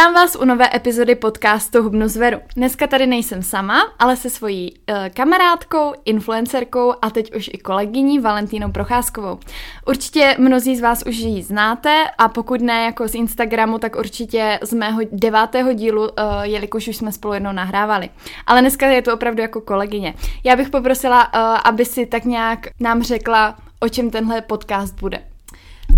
Vítám 0.00 0.14
vás 0.14 0.36
u 0.36 0.44
nové 0.44 0.68
epizody 0.74 1.14
podcastu 1.14 1.82
Hubnu 1.82 2.08
zveru. 2.08 2.38
Dneska 2.56 2.86
tady 2.86 3.06
nejsem 3.06 3.42
sama, 3.42 3.92
ale 3.98 4.16
se 4.16 4.30
svojí 4.30 4.74
uh, 4.74 4.96
kamarádkou, 5.14 5.92
influencerkou 6.04 6.94
a 7.02 7.10
teď 7.10 7.34
už 7.34 7.50
i 7.52 7.58
kolegyní 7.58 8.18
Valentínou 8.18 8.72
Procházkovou. 8.72 9.38
Určitě 9.86 10.36
mnozí 10.38 10.76
z 10.76 10.80
vás 10.80 11.02
už 11.06 11.16
ji 11.16 11.42
znáte 11.42 12.04
a 12.18 12.28
pokud 12.28 12.60
ne 12.60 12.84
jako 12.84 13.08
z 13.08 13.14
Instagramu, 13.14 13.78
tak 13.78 13.96
určitě 13.96 14.58
z 14.62 14.72
mého 14.72 15.00
devátého 15.12 15.72
dílu, 15.72 16.02
uh, 16.02 16.08
jelikož 16.42 16.88
už 16.88 16.96
jsme 16.96 17.12
spolu 17.12 17.34
jednou 17.34 17.52
nahrávali. 17.52 18.10
Ale 18.46 18.60
dneska 18.60 18.86
je 18.86 19.02
to 19.02 19.14
opravdu 19.14 19.42
jako 19.42 19.60
kolegyně. 19.60 20.14
Já 20.44 20.56
bych 20.56 20.70
poprosila, 20.70 21.34
uh, 21.34 21.40
aby 21.64 21.84
si 21.84 22.06
tak 22.06 22.24
nějak 22.24 22.66
nám 22.80 23.02
řekla, 23.02 23.56
o 23.80 23.88
čem 23.88 24.10
tenhle 24.10 24.40
podcast 24.40 25.00
bude. 25.00 25.29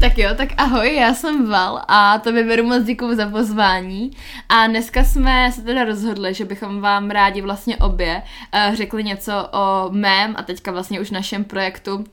Tak 0.00 0.18
jo, 0.18 0.30
tak 0.36 0.48
ahoj, 0.56 0.94
já 0.96 1.14
jsem 1.14 1.50
Val 1.50 1.82
a 1.88 2.18
to 2.18 2.32
by 2.32 2.44
beru 2.44 2.64
moc 2.64 2.84
děkuju 2.84 3.16
za 3.16 3.28
pozvání. 3.28 4.10
A 4.48 4.66
dneska 4.66 5.04
jsme 5.04 5.52
se 5.52 5.62
teda 5.62 5.84
rozhodli, 5.84 6.34
že 6.34 6.44
bychom 6.44 6.80
vám 6.80 7.10
rádi 7.10 7.40
vlastně 7.40 7.76
obě 7.76 8.22
uh, 8.22 8.74
řekli 8.74 9.04
něco 9.04 9.32
o 9.52 9.90
mém 9.90 10.34
a 10.38 10.42
teďka 10.42 10.72
vlastně 10.72 11.00
už 11.00 11.10
našem 11.10 11.44
projektu 11.44 12.04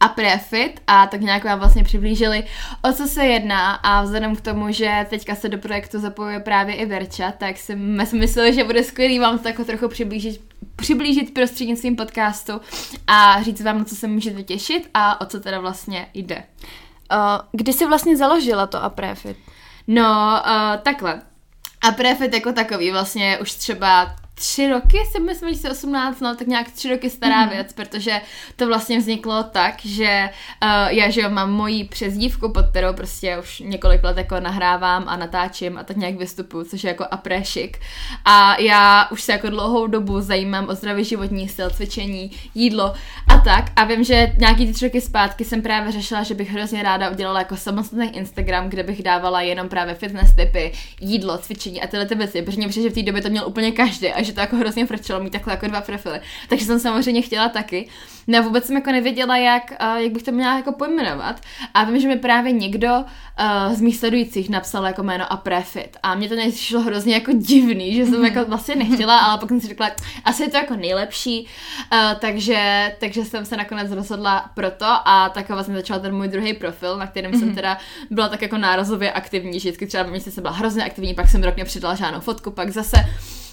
a 0.00 0.08
Prefit 0.08 0.82
a 0.86 1.06
tak 1.06 1.20
nějak 1.20 1.44
vám 1.44 1.58
vlastně 1.58 1.84
přiblížili, 1.84 2.44
o 2.82 2.92
co 2.92 3.08
se 3.08 3.26
jedná 3.26 3.74
a 3.74 4.02
vzhledem 4.02 4.36
k 4.36 4.40
tomu, 4.40 4.72
že 4.72 5.06
teďka 5.10 5.34
se 5.34 5.48
do 5.48 5.58
projektu 5.58 6.00
zapojuje 6.00 6.40
právě 6.40 6.74
i 6.74 6.86
Verča, 6.86 7.32
tak 7.32 7.56
jsme 7.56 8.06
si 8.06 8.16
mysleli, 8.16 8.54
že 8.54 8.64
bude 8.64 8.84
skvělý 8.84 9.18
vám 9.18 9.38
to 9.38 9.44
tak 9.44 9.56
trochu 9.66 9.88
přiblížit, 9.88 10.40
přiblížit 10.76 11.34
prostřednictvím 11.34 11.96
podcastu 11.96 12.52
a 13.06 13.42
říct 13.42 13.60
vám, 13.60 13.78
na 13.78 13.84
co 13.84 13.96
se 13.96 14.08
můžete 14.08 14.42
těšit 14.42 14.90
a 14.94 15.20
o 15.20 15.26
co 15.26 15.40
teda 15.40 15.60
vlastně 15.60 16.06
jde. 16.14 16.42
Kdy 17.52 17.72
jsi 17.72 17.86
vlastně 17.86 18.16
založila 18.16 18.66
to 18.66 18.82
Aprefit? 18.82 19.36
No, 19.86 20.42
uh, 20.46 20.82
takhle. 20.82 21.22
Aprefit 21.88 22.34
jako 22.34 22.52
takový 22.52 22.90
vlastně 22.90 23.38
už 23.38 23.52
třeba 23.52 24.16
tři 24.38 24.68
roky, 24.68 24.98
si 25.12 25.20
myslím, 25.20 25.54
že 25.54 25.70
18, 25.70 26.20
no 26.20 26.36
tak 26.36 26.46
nějak 26.46 26.70
tři 26.70 26.90
roky 26.90 27.10
stará 27.10 27.44
mm. 27.44 27.48
věc, 27.48 27.72
protože 27.72 28.20
to 28.56 28.66
vlastně 28.66 28.98
vzniklo 28.98 29.42
tak, 29.42 29.74
že 29.84 30.30
uh, 30.62 30.68
já, 30.88 31.10
že 31.10 31.20
jo, 31.20 31.30
mám 31.30 31.52
moji 31.52 31.84
přezdívku, 31.84 32.52
pod 32.52 32.66
kterou 32.70 32.92
prostě 32.92 33.38
už 33.38 33.60
několik 33.60 34.04
let 34.04 34.16
jako 34.16 34.40
nahrávám 34.40 35.04
a 35.08 35.16
natáčím 35.16 35.78
a 35.78 35.84
tak 35.84 35.96
nějak 35.96 36.14
vystupuju, 36.14 36.64
což 36.64 36.84
je 36.84 36.88
jako 36.88 37.04
aprešik. 37.10 37.78
A 38.24 38.60
já 38.60 39.08
už 39.10 39.22
se 39.22 39.32
jako 39.32 39.50
dlouhou 39.50 39.86
dobu 39.86 40.20
zajímám 40.20 40.68
o 40.68 40.74
zdravý 40.74 41.04
životní 41.04 41.48
styl, 41.48 41.70
cvičení, 41.70 42.30
jídlo 42.54 42.94
a 43.28 43.38
tak. 43.38 43.64
A 43.76 43.84
vím, 43.84 44.04
že 44.04 44.32
nějaký 44.38 44.66
ty 44.66 44.72
tři 44.72 44.84
roky 44.84 45.00
zpátky 45.00 45.44
jsem 45.44 45.62
právě 45.62 45.92
řešila, 45.92 46.22
že 46.22 46.34
bych 46.34 46.50
hrozně 46.50 46.82
ráda 46.82 47.10
udělala 47.10 47.38
jako 47.38 47.56
samostatný 47.56 48.16
Instagram, 48.16 48.68
kde 48.68 48.82
bych 48.82 49.02
dávala 49.02 49.40
jenom 49.40 49.68
právě 49.68 49.94
fitness 49.94 50.34
typy, 50.34 50.72
jídlo, 51.00 51.38
cvičení 51.38 51.82
a 51.82 51.86
tyhle 51.86 52.06
ty 52.06 52.14
věci, 52.14 52.42
protože 52.42 52.58
mě 52.58 52.72
že 52.72 52.90
v 52.90 52.94
té 52.94 53.02
době 53.02 53.22
to 53.22 53.30
měl 53.30 53.46
úplně 53.46 53.72
každý 53.72 54.08
a 54.08 54.25
že 54.26 54.32
to 54.32 54.40
jako 54.40 54.56
hrozně 54.56 54.86
frčelo 54.86 55.20
mít 55.20 55.30
takhle 55.30 55.52
jako 55.52 55.66
dva 55.66 55.80
profily. 55.80 56.20
Takže 56.48 56.64
jsem 56.64 56.80
samozřejmě 56.80 57.22
chtěla 57.22 57.48
taky. 57.48 57.88
No 58.26 58.42
vůbec 58.42 58.66
jsem 58.66 58.76
jako 58.76 58.92
nevěděla, 58.92 59.36
jak, 59.36 59.62
uh, 59.82 59.96
jak 59.96 60.12
bych 60.12 60.22
to 60.22 60.32
měla 60.32 60.56
jako 60.56 60.72
pojmenovat. 60.72 61.40
A 61.74 61.84
vím, 61.84 62.00
že 62.00 62.08
mi 62.08 62.16
právě 62.16 62.52
někdo 62.52 62.94
uh, 62.96 63.74
z 63.74 63.80
mých 63.80 63.96
sledujících 63.96 64.50
napsal 64.50 64.86
jako 64.86 65.02
jméno 65.02 65.32
a 65.32 65.36
prefit. 65.36 65.96
A 66.02 66.14
mě 66.14 66.28
to 66.28 66.34
nešlo 66.34 66.80
hrozně 66.80 67.14
jako 67.14 67.32
divný, 67.32 67.94
že 67.94 68.06
jsem 68.06 68.24
jako 68.24 68.44
vlastně 68.44 68.76
nechtěla, 68.76 69.18
ale 69.18 69.38
pak 69.38 69.48
jsem 69.48 69.60
si 69.60 69.68
řekla, 69.68 69.90
asi 70.24 70.42
je 70.42 70.48
to 70.48 70.56
jako 70.56 70.76
nejlepší. 70.76 71.46
Uh, 71.92 71.98
takže, 72.20 72.92
takže 73.00 73.24
jsem 73.24 73.44
se 73.44 73.56
nakonec 73.56 73.92
rozhodla 73.92 74.50
pro 74.54 74.70
to 74.70 74.86
a 74.86 75.30
tak 75.34 75.48
vlastně 75.48 75.74
začal 75.74 76.00
ten 76.00 76.16
můj 76.16 76.28
druhý 76.28 76.54
profil, 76.54 76.98
na 76.98 77.06
kterém 77.06 77.32
jsem 77.32 77.46
mhm. 77.46 77.54
teda 77.54 77.78
byla 78.10 78.28
tak 78.28 78.42
jako 78.42 78.58
nárazově 78.58 79.12
aktivní, 79.12 79.60
že 79.60 79.68
vždycky 79.68 79.86
třeba 79.86 80.02
měsíc 80.02 80.34
jsem 80.34 80.42
byla 80.42 80.54
hrozně 80.54 80.84
aktivní, 80.84 81.14
pak 81.14 81.28
jsem 81.28 81.42
rok 81.42 81.56
nepřidala 81.56 81.94
žádnou 81.94 82.20
fotku, 82.20 82.50
pak 82.50 82.70
zase 82.70 82.96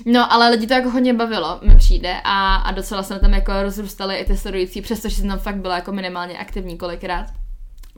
No, 0.06 0.34
ale 0.34 0.50
lidi 0.50 0.63
to 0.68 0.74
jako 0.74 0.90
hodně 0.90 1.14
bavilo, 1.14 1.60
mi 1.62 1.76
přijde 1.76 2.22
a, 2.24 2.56
a 2.56 2.72
docela 2.72 3.04
se 3.04 3.20
tam 3.20 3.34
jako 3.34 3.52
rozrůstaly 3.62 4.16
i 4.16 4.26
ty 4.26 4.38
sledující, 4.38 4.82
přestože 4.82 5.16
jsem 5.16 5.28
tam 5.28 5.40
fakt 5.40 5.56
byla 5.58 5.76
jako 5.76 5.92
minimálně 5.92 6.38
aktivní 6.38 6.78
kolikrát. 6.78 7.26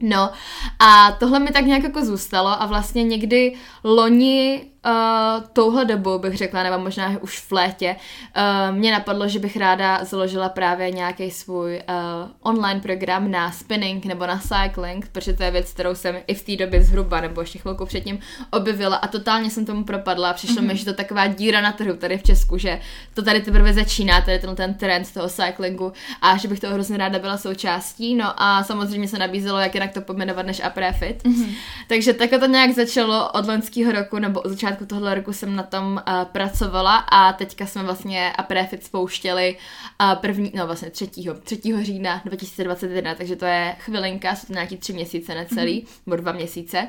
No 0.00 0.30
a 0.78 1.12
tohle 1.12 1.38
mi 1.38 1.50
tak 1.50 1.64
nějak 1.64 1.82
jako 1.82 2.04
zůstalo 2.04 2.62
a 2.62 2.66
vlastně 2.66 3.02
někdy 3.02 3.54
loni 3.84 4.64
uh, 4.86 5.44
touhle 5.52 5.84
dobou 5.84 6.18
bych 6.18 6.36
řekla, 6.36 6.62
nebo 6.62 6.78
možná 6.78 7.12
už 7.20 7.40
v 7.40 7.52
létě, 7.52 7.96
uh, 8.36 8.76
mě 8.76 8.92
napadlo, 8.92 9.28
že 9.28 9.38
bych 9.38 9.56
ráda 9.56 10.04
založila 10.04 10.48
právě 10.48 10.90
nějaký 10.90 11.30
svůj 11.30 11.82
uh, 11.88 12.30
online 12.40 12.80
program 12.80 13.30
na 13.30 13.52
spinning 13.52 14.04
nebo 14.04 14.26
na 14.26 14.38
cycling, 14.38 15.08
protože 15.12 15.32
to 15.32 15.42
je 15.42 15.50
věc, 15.50 15.72
kterou 15.72 15.94
jsem 15.94 16.16
i 16.26 16.34
v 16.34 16.44
té 16.44 16.56
době 16.64 16.82
zhruba 16.82 17.20
nebo 17.20 17.40
ještě 17.40 17.58
chvilku 17.58 17.86
předtím 17.86 18.18
objevila 18.50 18.96
a 18.96 19.08
totálně 19.08 19.50
jsem 19.50 19.66
tomu 19.66 19.84
propadla. 19.84 20.32
Přišlo 20.32 20.56
mm-hmm. 20.56 20.60
mi, 20.60 20.66
mhm. 20.66 20.76
že 20.76 20.84
to 20.84 20.92
taková 20.92 21.26
díra 21.26 21.60
na 21.60 21.72
trhu 21.72 21.96
tady 21.96 22.18
v 22.18 22.22
Česku, 22.22 22.58
že 22.58 22.80
to 23.14 23.22
tady 23.22 23.40
teprve 23.40 23.72
začíná, 23.72 24.20
tady 24.20 24.38
ten, 24.38 24.56
ten 24.56 24.74
trend 24.74 25.14
toho 25.14 25.28
cyclingu 25.28 25.92
a 26.22 26.36
že 26.36 26.48
bych 26.48 26.60
toho 26.60 26.74
hrozně 26.74 26.96
ráda 26.96 27.18
byla 27.18 27.36
součástí. 27.36 28.14
No 28.14 28.42
a 28.42 28.64
samozřejmě 28.64 29.08
se 29.08 29.18
nabízelo, 29.18 29.58
jak 29.58 29.74
jinak 29.74 29.92
to 29.92 30.00
pojmenovat 30.00 30.46
než 30.46 30.60
Aprefit. 30.60 31.24
Mm-hmm. 31.24 31.54
Takže 31.88 32.12
takhle 32.12 32.38
to 32.38 32.46
nějak 32.46 32.74
začalo 32.74 33.32
od 33.32 33.46
loňského 33.46 33.92
roku 33.92 34.18
nebo 34.18 34.40
od 34.40 34.48
začátku 34.48 34.75
začátku 34.76 34.94
tohle 34.94 35.14
roku 35.14 35.32
jsem 35.32 35.56
na 35.56 35.62
tom 35.62 36.02
uh, 36.08 36.24
pracovala 36.24 36.96
a 36.96 37.32
teďka 37.32 37.66
jsme 37.66 37.82
vlastně 37.82 38.32
a 38.32 38.42
prefit 38.42 38.84
spouštěli 38.84 39.56
uh, 40.00 40.14
první, 40.20 40.52
no 40.54 40.66
vlastně 40.66 40.90
3. 40.90 41.08
3. 41.42 41.60
října 41.82 42.22
2021, 42.24 43.14
takže 43.14 43.36
to 43.36 43.44
je 43.44 43.76
chvilinka, 43.78 44.34
jsou 44.34 44.46
to 44.46 44.52
nějaký 44.52 44.76
tři 44.76 44.92
měsíce 44.92 45.34
necelý, 45.34 45.82
mm-hmm. 45.82 45.88
nebo 46.06 46.16
dva 46.16 46.32
měsíce 46.32 46.88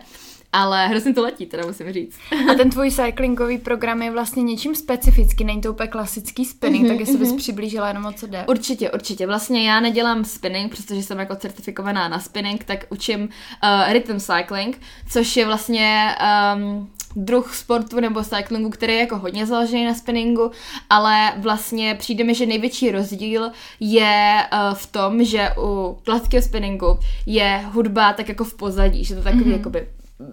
ale 0.53 0.87
hrozně 0.87 1.13
to 1.13 1.21
letí, 1.21 1.45
teda 1.45 1.65
musím 1.65 1.93
říct. 1.93 2.17
A 2.51 2.53
ten 2.53 2.69
tvůj 2.69 2.91
cyclingový 2.91 3.57
program 3.57 4.01
je 4.01 4.11
vlastně 4.11 4.43
něčím 4.43 4.75
specifický, 4.75 5.43
není 5.43 5.61
to 5.61 5.71
úplně 5.71 5.87
klasický 5.87 6.45
spinning, 6.45 6.85
mm-hmm, 6.85 6.87
tak 6.87 6.99
jestli 6.99 7.15
mm-hmm. 7.15 7.19
bys 7.19 7.29
mhm. 7.29 7.37
přiblížila 7.37 7.87
jenom 7.87 8.05
o 8.05 8.11
co 8.11 8.27
jde. 8.27 8.45
Určitě, 8.47 8.91
určitě. 8.91 9.27
Vlastně 9.27 9.69
já 9.69 9.79
nedělám 9.79 10.25
spinning, 10.25 10.75
protože 10.75 11.03
jsem 11.03 11.19
jako 11.19 11.35
certifikovaná 11.35 12.07
na 12.07 12.19
spinning, 12.19 12.63
tak 12.63 12.85
učím 12.89 13.21
uh, 13.21 13.93
rhythm 13.93 14.17
cycling, 14.19 14.81
což 15.09 15.37
je 15.37 15.45
vlastně 15.45 16.15
um, 16.55 16.89
druh 17.15 17.55
sportu 17.55 17.99
nebo 17.99 18.23
cyclingu, 18.23 18.69
který 18.69 18.93
je 18.93 18.99
jako 18.99 19.17
hodně 19.17 19.45
založený 19.45 19.85
na 19.85 19.93
spinningu, 19.93 20.51
ale 20.89 21.33
vlastně 21.37 21.95
přijde 21.95 22.23
mi, 22.23 22.35
že 22.35 22.45
největší 22.45 22.91
rozdíl 22.91 23.51
je 23.79 24.43
uh, 24.53 24.75
v 24.75 24.85
tom, 24.85 25.23
že 25.23 25.49
u 25.61 25.97
klasického 26.03 26.43
spinningu 26.43 26.99
je 27.25 27.65
hudba 27.71 28.13
tak 28.13 28.29
jako 28.29 28.43
v 28.43 28.53
pozadí, 28.53 29.03
že 29.03 29.15
to 29.15 29.21
takový 29.21 29.43
mm-hmm. 29.43 29.57
jakoby 29.57 29.87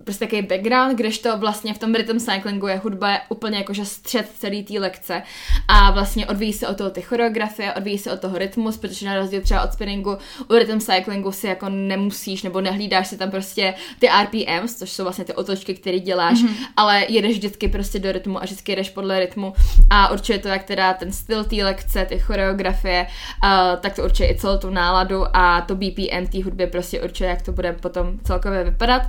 prostě 0.04 0.24
takový 0.26 0.42
background, 0.42 0.98
kdežto 0.98 1.38
vlastně 1.38 1.74
v 1.74 1.78
tom 1.78 1.94
rhythm 1.94 2.18
cyclingu 2.18 2.66
je 2.66 2.76
hudba 2.76 3.10
je 3.10 3.20
úplně 3.28 3.58
jakože 3.58 3.84
střed 3.84 4.30
celý 4.38 4.64
té 4.64 4.78
lekce. 4.78 5.22
A 5.68 5.90
vlastně 5.90 6.26
odvíjí 6.26 6.52
se 6.52 6.68
od 6.68 6.76
toho 6.76 6.90
ty 6.90 7.02
choreografie, 7.02 7.72
odvíjí 7.72 7.98
se 7.98 8.12
od 8.12 8.20
toho 8.20 8.38
rytmus, 8.38 8.76
protože 8.76 9.06
na 9.06 9.14
rozdíl 9.14 9.40
třeba 9.40 9.62
od 9.62 9.72
spinningu, 9.72 10.18
u 10.50 10.54
rhythm 10.54 10.78
cyclingu 10.78 11.32
si 11.32 11.46
jako 11.46 11.68
nemusíš 11.68 12.42
nebo 12.42 12.60
nehlídáš 12.60 13.08
si 13.08 13.16
tam 13.16 13.30
prostě 13.30 13.74
ty 13.98 14.08
RPMs, 14.22 14.74
což 14.74 14.90
jsou 14.90 15.02
vlastně 15.02 15.24
ty 15.24 15.32
otočky, 15.32 15.74
které 15.74 15.98
děláš, 15.98 16.38
mm-hmm. 16.38 16.66
ale 16.76 17.04
jedeš 17.08 17.32
vždycky 17.36 17.68
prostě 17.68 17.98
do 17.98 18.12
rytmu 18.12 18.38
a 18.38 18.44
vždycky 18.44 18.72
jedeš 18.72 18.90
podle 18.90 19.20
rytmu. 19.20 19.52
A 19.90 20.12
určuje 20.12 20.38
to 20.38 20.48
jak 20.48 20.64
teda 20.64 20.94
ten 20.94 21.12
styl 21.12 21.44
té 21.44 21.56
lekce, 21.56 22.04
ty 22.04 22.18
choreografie, 22.18 23.06
uh, 23.44 23.50
tak 23.80 23.96
to 23.96 24.04
určuje 24.04 24.30
i 24.30 24.34
celou 24.34 24.58
tu 24.58 24.70
náladu 24.70 25.24
a 25.36 25.60
to 25.60 25.74
BPM 25.74 26.26
té 26.32 26.44
hudby 26.44 26.66
prostě 26.66 27.00
určuje, 27.00 27.30
jak 27.30 27.42
to 27.42 27.52
bude 27.52 27.72
potom 27.72 28.18
celkově 28.24 28.64
vypadat. 28.64 29.02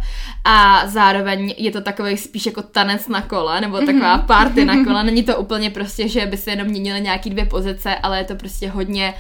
A 0.44 0.65
a 0.66 0.88
zároveň 0.88 1.54
je 1.58 1.72
to 1.72 1.82
takový 1.82 2.18
spíš 2.18 2.46
jako 2.46 2.62
tanec 2.62 3.08
na 3.08 3.22
kole, 3.22 3.62
nebo 3.62 3.80
taková 3.80 4.18
mhm. 4.18 4.26
party 4.26 4.66
na 4.66 4.84
kole. 4.84 5.04
Není 5.04 5.24
to 5.24 5.38
úplně 5.38 5.70
prostě, 5.70 6.08
že 6.08 6.26
by 6.26 6.38
se 6.38 6.52
jenom 6.52 6.68
měnily 6.68 7.02
nějaký 7.02 7.30
dvě 7.30 7.46
pozice, 7.46 7.96
ale 7.96 8.18
je 8.18 8.24
to 8.24 8.36
prostě 8.36 8.70
hodně 8.70 9.14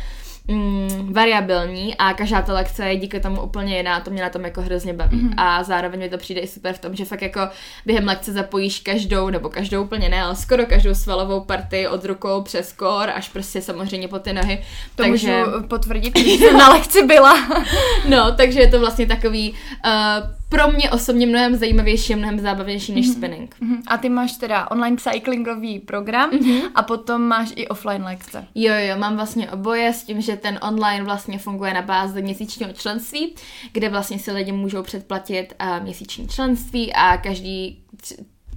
mm, 0.47 1.13
variabilní 1.13 1.95
a 1.95 2.13
každá 2.13 2.41
ta 2.41 2.53
lekce 2.53 2.89
je 2.89 2.95
díky 2.95 3.19
tomu 3.19 3.41
úplně 3.41 3.77
jiná, 3.77 3.99
to 3.99 4.11
mě 4.11 4.21
na 4.21 4.29
tom 4.29 4.45
jako 4.45 4.61
hrozně 4.61 4.93
baví. 4.93 5.17
Mm-hmm. 5.17 5.33
A 5.37 5.63
zároveň 5.63 5.99
mi 5.99 6.09
to 6.09 6.17
přijde 6.17 6.41
i 6.41 6.47
super 6.47 6.73
v 6.73 6.79
tom, 6.79 6.95
že 6.95 7.05
fakt 7.05 7.21
jako 7.21 7.39
během 7.85 8.05
lekce 8.05 8.33
zapojíš 8.33 8.79
každou, 8.79 9.29
nebo 9.29 9.49
každou 9.49 9.83
úplně 9.83 10.09
ne, 10.09 10.21
ale 10.21 10.35
skoro 10.35 10.65
každou 10.65 10.95
svalovou 10.95 11.39
partii 11.41 11.87
od 11.87 12.05
rukou 12.05 12.41
přes 12.41 12.73
kor 12.73 13.09
až 13.09 13.29
prostě 13.29 13.61
samozřejmě 13.61 14.07
po 14.07 14.19
ty 14.19 14.33
nohy. 14.33 14.57
To 14.95 15.03
takže... 15.03 15.43
můžu 15.45 15.67
potvrdit, 15.67 16.17
že 16.39 16.53
na 16.57 16.69
lekci 16.69 17.05
byla. 17.05 17.63
no, 18.09 18.31
takže 18.31 18.59
je 18.59 18.67
to 18.67 18.79
vlastně 18.79 19.05
takový 19.05 19.51
uh, 19.51 20.44
pro 20.49 20.71
mě 20.71 20.91
osobně 20.91 21.27
mnohem 21.27 21.55
zajímavější 21.55 22.13
a 22.13 22.17
mnohem 22.17 22.39
zábavnější 22.39 22.93
než 22.93 23.07
mm-hmm. 23.07 23.13
spinning. 23.13 23.55
Mm-hmm. 23.61 23.81
A 23.87 23.97
ty 23.97 24.09
máš 24.09 24.31
teda 24.31 24.71
online 24.71 24.97
cyclingový 24.97 25.79
program 25.79 26.31
mm-hmm. 26.31 26.61
a 26.75 26.83
potom 26.83 27.21
máš 27.21 27.53
i 27.55 27.67
offline 27.67 28.03
lekce. 28.03 28.47
Jo, 28.55 28.73
jo, 28.77 28.97
mám 28.97 29.15
vlastně 29.15 29.51
oboje 29.51 29.93
s 29.93 30.03
tím, 30.03 30.21
že 30.21 30.35
ten 30.35 30.59
online 30.61 31.05
vlastně 31.05 31.37
funguje 31.37 31.73
na 31.73 31.81
bázi 31.81 32.21
měsíčního 32.21 32.73
členství, 32.73 33.35
kde 33.71 33.89
vlastně 33.89 34.19
si 34.19 34.31
lidi 34.31 34.51
můžou 34.51 34.83
předplatit 34.83 35.53
uh, 35.61 35.83
měsíční 35.83 36.27
členství 36.27 36.93
a 36.93 37.17
každý 37.17 37.83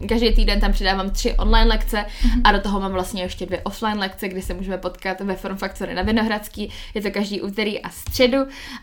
každý 0.08 0.32
týden 0.32 0.60
tam 0.60 0.72
přidávám 0.72 1.10
tři 1.10 1.34
online 1.34 1.68
lekce 1.68 1.96
mm-hmm. 1.96 2.40
a 2.44 2.52
do 2.52 2.60
toho 2.60 2.80
mám 2.80 2.92
vlastně 2.92 3.22
ještě 3.22 3.46
dvě 3.46 3.60
offline 3.62 3.98
lekce, 3.98 4.28
kdy 4.28 4.42
se 4.42 4.54
můžeme 4.54 4.78
potkat 4.78 5.20
ve 5.20 5.36
Form 5.36 5.56
Factory 5.56 5.94
na 5.94 6.02
Vinohradský. 6.02 6.72
Je 6.94 7.02
to 7.02 7.10
každý 7.10 7.40
úterý 7.40 7.82
a 7.82 7.90
středu 7.90 8.38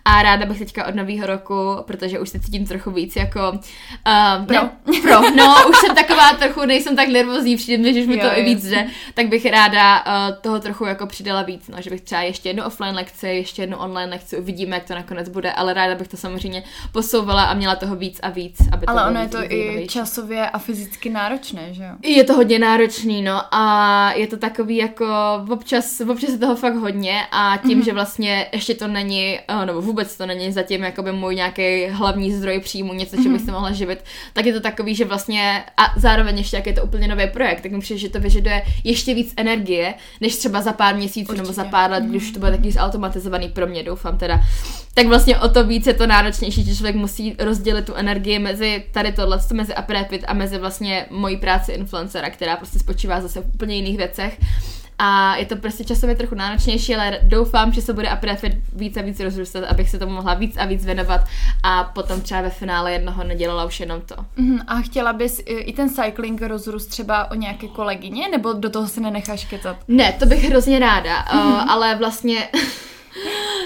a 0.05 0.21
ráda 0.21 0.45
bych 0.45 0.59
teďka 0.59 0.87
od 0.87 0.95
nového 0.95 1.27
roku, 1.27 1.77
protože 1.85 2.19
už 2.19 2.29
se 2.29 2.39
cítím 2.39 2.65
trochu 2.65 2.91
víc 2.91 3.15
jako 3.15 3.51
uh, 3.51 4.45
pro. 4.45 4.55
Ne, 4.55 5.01
pro. 5.01 5.31
No, 5.35 5.55
už 5.69 5.77
jsem 5.77 5.95
taková 5.95 6.33
trochu, 6.33 6.65
nejsem 6.65 6.95
tak 6.95 7.07
nervózní, 7.07 7.55
přijde 7.55 7.83
mi, 7.83 7.93
že 7.93 8.07
mi 8.07 8.17
to 8.17 8.25
jo, 8.25 8.31
i 8.35 8.43
víc 8.43 8.65
jde, 8.65 8.87
tak 9.13 9.27
bych 9.27 9.45
ráda 9.45 9.99
uh, 9.99 10.35
toho 10.41 10.59
trochu 10.59 10.85
jako 10.85 11.07
přidala 11.07 11.41
víc, 11.41 11.67
no, 11.67 11.81
že 11.81 11.89
bych 11.89 12.01
třeba 12.01 12.21
ještě 12.21 12.49
jednu 12.49 12.63
offline 12.63 12.95
lekci, 12.95 13.27
ještě 13.27 13.61
jednu 13.61 13.77
online 13.77 14.11
lekci, 14.11 14.37
uvidíme, 14.37 14.75
jak 14.75 14.85
to 14.85 14.95
nakonec 14.95 15.29
bude, 15.29 15.51
ale 15.51 15.73
ráda 15.73 15.95
bych 15.95 16.07
to 16.07 16.17
samozřejmě 16.17 16.63
posouvala 16.91 17.43
a 17.43 17.53
měla 17.53 17.75
toho 17.75 17.95
víc 17.95 18.19
a 18.23 18.29
víc. 18.29 18.57
Aby 18.71 18.85
ale 18.85 19.01
to 19.01 19.07
ono 19.07 19.19
je 19.19 19.27
to 19.27 19.53
i 19.53 19.87
časově 19.89 20.49
a 20.49 20.59
fyzicky 20.59 21.04
náročné, 21.09 21.73
že 21.73 21.83
jo? 21.83 21.89
Je 22.03 22.23
to 22.23 22.33
hodně 22.33 22.59
náročný, 22.59 23.21
no 23.21 23.41
a 23.51 24.13
je 24.15 24.27
to 24.27 24.37
takový 24.37 24.75
jako 24.75 25.05
občas, 25.49 26.01
občas 26.01 26.29
je 26.29 26.37
toho 26.37 26.55
fakt 26.55 26.75
hodně 26.75 27.21
a 27.31 27.57
tím, 27.57 27.79
mm-hmm. 27.79 27.85
že 27.85 27.93
vlastně 27.93 28.47
ještě 28.51 28.73
to 28.73 28.87
není, 28.87 29.39
eh, 29.47 29.65
nebo 29.65 29.81
vůbec 29.81 30.17
to 30.17 30.25
není 30.25 30.51
zatím 30.51 30.83
jakoby 30.83 31.11
můj 31.11 31.35
nějaký 31.35 31.87
hlavní 31.87 32.33
zdroj 32.33 32.59
příjmu, 32.59 32.93
něco, 32.93 33.15
čím 33.15 33.31
bych 33.31 33.41
mhm. 33.41 33.45
se 33.45 33.51
mohla 33.51 33.71
živit, 33.71 34.03
tak 34.33 34.45
je 34.45 34.53
to 34.53 34.59
takový, 34.59 34.95
že 34.95 35.05
vlastně 35.05 35.63
a 35.77 35.99
zároveň 35.99 36.37
ještě 36.37 36.55
jak 36.55 36.67
je 36.67 36.73
to 36.73 36.83
úplně 36.83 37.07
nový 37.07 37.27
projekt, 37.27 37.61
tak 37.61 37.71
mi 37.71 37.79
přijde, 37.79 37.99
že 37.99 38.09
to 38.09 38.19
vyžaduje 38.19 38.61
ještě 38.83 39.13
víc 39.13 39.33
energie, 39.37 39.93
než 40.21 40.35
třeba 40.35 40.61
za 40.61 40.73
pár 40.73 40.95
měsíců 40.95 41.31
Určitě. 41.31 41.41
nebo 41.41 41.53
za 41.53 41.63
pár 41.63 41.91
let, 41.91 42.03
když 42.03 42.31
to 42.31 42.39
bude 42.39 42.51
taky 42.51 42.71
zautomatizovaný 42.71 43.49
pro 43.49 43.67
mě, 43.67 43.83
doufám 43.83 44.17
teda. 44.17 44.39
Tak 44.93 45.07
vlastně 45.07 45.39
o 45.39 45.49
to 45.49 45.63
víc 45.63 45.87
je 45.87 45.93
to 45.93 46.07
náročnější, 46.07 46.63
že 46.63 46.75
člověk 46.75 46.95
musí 46.95 47.35
rozdělit 47.39 47.85
tu 47.85 47.93
energii 47.93 48.39
mezi 48.39 48.83
tady 48.91 49.11
tohle, 49.11 49.39
mezi 49.53 49.73
Aprepit 49.73 50.23
a 50.27 50.33
mezi 50.33 50.57
vlastně 50.57 50.94
mojí 51.09 51.37
práci 51.37 51.71
influencera, 51.71 52.29
která 52.29 52.57
prostě 52.57 52.79
spočívá 52.79 53.21
zase 53.21 53.41
v 53.41 53.55
úplně 53.55 53.75
jiných 53.75 53.97
věcech 53.97 54.39
a 54.99 55.35
je 55.35 55.45
to 55.45 55.55
prostě 55.55 55.83
časově 55.83 56.15
trochu 56.15 56.35
náročnější, 56.35 56.95
ale 56.95 57.19
doufám, 57.23 57.73
že 57.73 57.81
se 57.81 57.93
bude 57.93 58.09
Aprefit 58.09 58.53
víc 58.73 58.97
a 58.97 59.01
víc 59.01 59.19
rozrůstat, 59.19 59.63
abych 59.63 59.89
se 59.89 59.99
tomu 59.99 60.13
mohla 60.13 60.33
víc 60.33 60.57
a 60.57 60.65
víc 60.65 60.85
věnovat 60.85 61.21
a 61.63 61.83
potom 61.83 62.21
třeba 62.21 62.41
ve 62.41 62.49
finále 62.49 62.91
jednoho 62.93 63.23
nedělala 63.23 63.65
už 63.65 63.79
jenom 63.79 64.01
to. 64.01 64.15
Mm, 64.37 64.59
a 64.67 64.81
chtěla 64.81 65.13
bys 65.13 65.41
i 65.45 65.73
ten 65.73 65.89
cycling 65.89 66.41
rozrůst 66.41 66.89
třeba 66.89 67.31
o 67.31 67.35
nějaké 67.35 67.67
kolegyně, 67.67 68.29
nebo 68.29 68.53
do 68.53 68.69
toho 68.69 68.87
se 68.87 69.01
nenecháš 69.01 69.45
kecat? 69.45 69.77
Ne, 69.87 70.13
to 70.19 70.25
bych 70.25 70.49
hrozně 70.49 70.79
ráda, 70.79 71.25
mm. 71.33 71.39
uh, 71.39 71.71
ale 71.71 71.95
vlastně... 71.95 72.47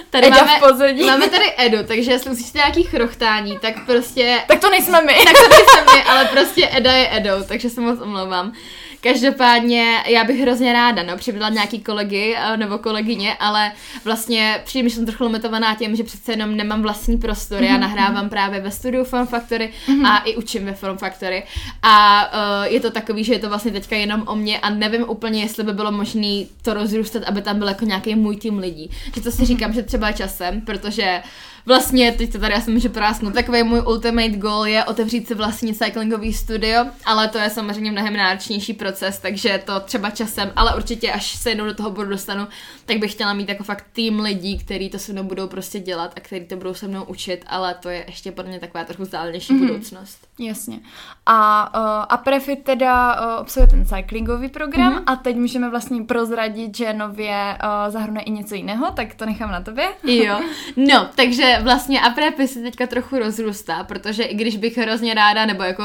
Tady 0.09 0.27
Eda 0.27 0.35
máme, 0.35 0.57
v 0.57 0.59
pozadí. 0.59 1.03
máme 1.03 1.29
tady 1.29 1.53
Edu, 1.57 1.77
takže 1.87 2.11
jestli 2.11 2.31
uslyšíte 2.31 2.57
nějaký 2.57 2.83
chrochtání, 2.83 3.59
tak 3.59 3.85
prostě... 3.85 4.43
Tak 4.47 4.59
to 4.59 4.69
nejsme 4.69 5.01
my. 5.01 5.13
Tak 5.13 5.33
to 5.33 5.49
nejsme 5.49 5.93
my, 5.95 6.03
ale 6.03 6.25
prostě 6.25 6.69
Eda 6.71 6.91
je 6.91 7.17
Edou, 7.17 7.43
takže 7.47 7.69
se 7.69 7.81
moc 7.81 7.99
omlouvám. 8.01 8.53
Každopádně 9.01 10.03
já 10.07 10.23
bych 10.23 10.41
hrozně 10.41 10.73
ráda, 10.73 11.03
no, 11.03 11.17
přivedla 11.17 11.49
nějaký 11.49 11.79
kolegy 11.79 12.35
eh, 12.37 12.57
nebo 12.57 12.77
kolegyně, 12.77 13.33
ale 13.33 13.71
vlastně 14.05 14.61
přijde 14.65 14.89
jsem 14.89 15.05
trochu 15.05 15.23
limitovaná 15.23 15.75
tím, 15.75 15.95
že 15.95 16.03
přece 16.03 16.31
jenom 16.31 16.57
nemám 16.57 16.81
vlastní 16.81 17.17
prostor. 17.17 17.63
Já 17.63 17.71
mhm, 17.71 17.81
nahrávám 17.81 18.21
mhm. 18.21 18.29
právě 18.29 18.61
ve 18.61 18.71
studiu 18.71 19.03
Form 19.03 19.27
Factory 19.27 19.69
mhm. 19.87 20.05
a 20.05 20.17
i 20.17 20.35
učím 20.35 20.65
ve 20.65 20.73
Form 20.73 20.97
Factory. 20.97 21.43
A 21.83 22.25
uh, 22.33 22.73
je 22.73 22.79
to 22.79 22.91
takový, 22.91 23.23
že 23.23 23.33
je 23.33 23.39
to 23.39 23.49
vlastně 23.49 23.71
teďka 23.71 23.95
jenom 23.95 24.23
o 24.27 24.35
mě 24.35 24.59
a 24.59 24.69
nevím 24.69 25.09
úplně, 25.09 25.41
jestli 25.41 25.63
by 25.63 25.73
bylo 25.73 25.91
možné 25.91 26.45
to 26.61 26.73
rozrůstat, 26.73 27.23
aby 27.23 27.41
tam 27.41 27.59
byl 27.59 27.67
jako 27.67 27.85
nějaký 27.85 28.15
můj 28.15 28.37
tým 28.37 28.57
lidí. 28.57 28.91
Že 29.15 29.21
to 29.21 29.31
si 29.31 29.45
říkám, 29.45 29.73
že 29.73 29.83
třeba 29.83 30.11
časem, 30.11 30.61
protože 30.61 31.21
vlastně, 31.69 32.11
teď 32.11 32.31
to 32.31 32.39
tady 32.39 32.53
já 32.53 32.61
jsem 32.61 32.73
můžu 32.73 32.89
prásknout, 32.89 33.33
takový 33.33 33.63
můj 33.63 33.81
ultimate 33.85 34.29
goal 34.29 34.67
je 34.67 34.83
otevřít 34.83 35.27
si 35.27 35.35
vlastní 35.35 35.73
cyclingový 35.73 36.33
studio, 36.33 36.85
ale 37.05 37.27
to 37.27 37.37
je 37.37 37.49
samozřejmě 37.49 37.91
mnohem 37.91 38.13
náročnější 38.13 38.73
proces, 38.73 39.19
takže 39.19 39.61
to 39.65 39.79
třeba 39.79 40.09
časem, 40.09 40.51
ale 40.55 40.75
určitě 40.75 41.11
až 41.11 41.35
se 41.35 41.49
jednou 41.49 41.65
do 41.65 41.73
toho 41.73 41.91
budu 41.91 42.09
dostanu, 42.09 42.47
tak 42.85 42.97
bych 42.97 43.11
chtěla 43.11 43.33
mít 43.33 43.49
jako 43.49 43.63
fakt 43.63 43.85
tým 43.93 44.19
lidí, 44.19 44.57
kteří 44.57 44.89
to 44.89 44.99
se 44.99 45.13
mnou 45.13 45.23
budou 45.23 45.47
prostě 45.47 45.79
dělat 45.79 46.13
a 46.15 46.19
kteří 46.19 46.45
to 46.45 46.55
budou 46.55 46.73
se 46.73 46.87
mnou 46.87 47.03
učit, 47.03 47.45
ale 47.47 47.73
to 47.73 47.89
je 47.89 48.03
ještě 48.07 48.31
pro 48.31 48.47
mě 48.47 48.59
taková 48.59 48.83
trochu 48.83 49.03
vzdálenější 49.03 49.53
mm-hmm. 49.53 49.67
budoucnost. 49.67 50.27
Jasně. 50.39 50.79
A, 51.25 51.69
uh, 51.79 52.05
a 52.09 52.17
Prefit 52.17 52.63
teda 52.63 53.21
uh, 53.21 53.41
obsahuje 53.41 53.67
ten 53.67 53.85
cyclingový 53.85 54.49
program 54.49 54.93
mm-hmm. 54.93 55.03
a 55.05 55.15
teď 55.15 55.35
můžeme 55.35 55.69
vlastně 55.69 56.03
prozradit, 56.03 56.77
že 56.77 56.93
nově 56.93 57.57
uh, 57.63 57.91
zahrnuje 57.91 58.23
i 58.23 58.31
něco 58.31 58.55
jiného, 58.55 58.91
tak 58.95 59.15
to 59.15 59.25
nechám 59.25 59.51
na 59.51 59.61
tobě. 59.61 59.85
Jo. 60.03 60.39
No, 60.75 61.09
takže 61.15 61.58
vlastně 61.61 62.01
Aprepy 62.01 62.47
se 62.47 62.61
teďka 62.61 62.87
trochu 62.87 63.19
rozrůstá, 63.19 63.83
protože 63.83 64.23
i 64.23 64.35
když 64.35 64.57
bych 64.57 64.77
hrozně 64.77 65.13
ráda, 65.13 65.45
nebo 65.45 65.63
jako 65.63 65.83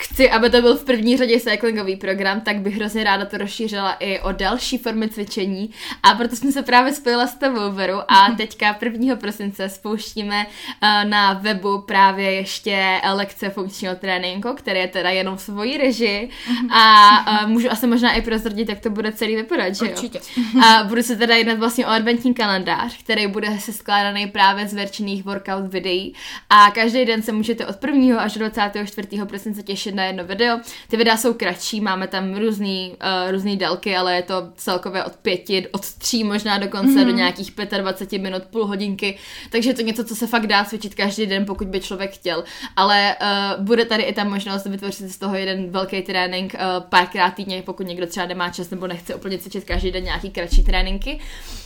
chci, 0.00 0.30
aby 0.30 0.50
to 0.50 0.62
byl 0.62 0.76
v 0.76 0.84
první 0.84 1.16
řadě 1.16 1.40
cyclingový 1.40 1.96
program, 1.96 2.40
tak 2.40 2.60
bych 2.60 2.76
hrozně 2.76 3.04
ráda 3.04 3.24
to 3.24 3.38
rozšířila 3.38 3.92
i 3.92 4.20
o 4.20 4.32
další 4.32 4.78
formy 4.78 5.08
cvičení 5.08 5.70
a 6.02 6.14
proto 6.14 6.36
jsem 6.36 6.52
se 6.52 6.62
právě 6.62 6.92
spojila 6.92 7.26
s 7.26 7.34
tebou, 7.34 7.72
Veru, 7.72 7.98
a 8.08 8.30
teďka 8.36 8.78
1. 8.82 9.16
prosince 9.16 9.68
spouštíme 9.68 10.46
uh, 10.46 11.10
na 11.10 11.32
webu 11.32 11.80
právě 11.80 12.32
ještě 12.32 13.00
lekce 13.12 13.50
funkčního 13.50 13.94
tréninku, 13.94 14.48
který 14.54 14.80
je 14.80 14.88
teda 14.88 15.10
jenom 15.10 15.36
v 15.36 15.42
svojí 15.42 15.78
režii 15.78 16.30
a 16.70 17.44
uh, 17.44 17.50
můžu 17.50 17.72
asi 17.72 17.86
možná 17.86 18.12
i 18.12 18.22
prozradit, 18.22 18.68
jak 18.68 18.80
to 18.80 18.90
bude 18.90 19.12
celý 19.12 19.36
vypadat, 19.36 19.74
že 19.74 19.84
jo? 19.84 19.90
Určitě. 19.90 20.20
A 20.64 20.84
budu 20.84 21.02
se 21.02 21.16
teda 21.16 21.36
jednat 21.36 21.58
vlastně 21.58 21.86
o 21.86 21.90
adventní 21.90 22.34
kalendář, 22.34 22.98
který 22.98 23.26
bude 23.26 23.58
se 23.58 23.72
skládaný 23.72 24.26
právě 24.26 24.68
z 24.68 24.74
verčených 24.74 25.24
workout 25.24 25.66
videí 25.66 26.14
a 26.50 26.70
každý 26.70 27.04
den 27.04 27.22
se 27.22 27.32
můžete 27.32 27.66
od 27.66 27.84
1. 27.84 28.20
až 28.20 28.34
do 28.34 28.48
24. 28.48 29.08
prosince 29.24 29.62
těšit 29.62 29.79
těšit 29.80 29.94
na 29.94 30.04
jedno 30.04 30.24
video. 30.24 30.60
Ty 30.88 30.96
videa 30.96 31.16
jsou 31.16 31.34
kratší, 31.34 31.80
máme 31.80 32.08
tam 32.08 32.34
různý, 32.34 32.96
uh, 33.24 33.32
různý 33.32 33.56
délky, 33.56 33.96
ale 33.96 34.16
je 34.16 34.22
to 34.22 34.34
celkově 34.56 35.04
od 35.04 35.16
pěti, 35.16 35.68
od 35.72 35.94
tří 35.94 36.24
možná 36.24 36.58
dokonce 36.58 37.00
mm-hmm. 37.00 37.04
do 37.04 37.10
nějakých 37.10 37.52
25 37.78 38.22
minut, 38.22 38.42
půl 38.42 38.66
hodinky, 38.66 39.18
takže 39.50 39.70
je 39.70 39.74
to 39.74 39.82
něco, 39.82 40.04
co 40.04 40.16
se 40.16 40.26
fakt 40.26 40.46
dá 40.46 40.64
cvičit 40.64 40.94
každý 40.94 41.26
den, 41.26 41.46
pokud 41.46 41.68
by 41.68 41.80
člověk 41.80 42.12
chtěl. 42.12 42.44
Ale 42.76 43.16
uh, 43.20 43.64
bude 43.64 43.84
tady 43.84 44.02
i 44.02 44.12
ta 44.12 44.24
možnost 44.24 44.66
vytvořit 44.66 45.08
z 45.08 45.18
toho 45.18 45.34
jeden 45.34 45.70
velký 45.70 46.02
trénink 46.02 46.54
uh, 46.54 46.60
párkrát 46.88 47.30
týdně, 47.30 47.62
pokud 47.62 47.86
někdo 47.86 48.06
třeba 48.06 48.26
nemá 48.26 48.50
čas 48.50 48.70
nebo 48.70 48.86
nechce 48.86 49.14
úplně 49.14 49.38
cvičit 49.38 49.64
každý 49.64 49.90
den 49.90 50.04
nějaký 50.04 50.30
kratší 50.30 50.62
tréninky. 50.62 51.20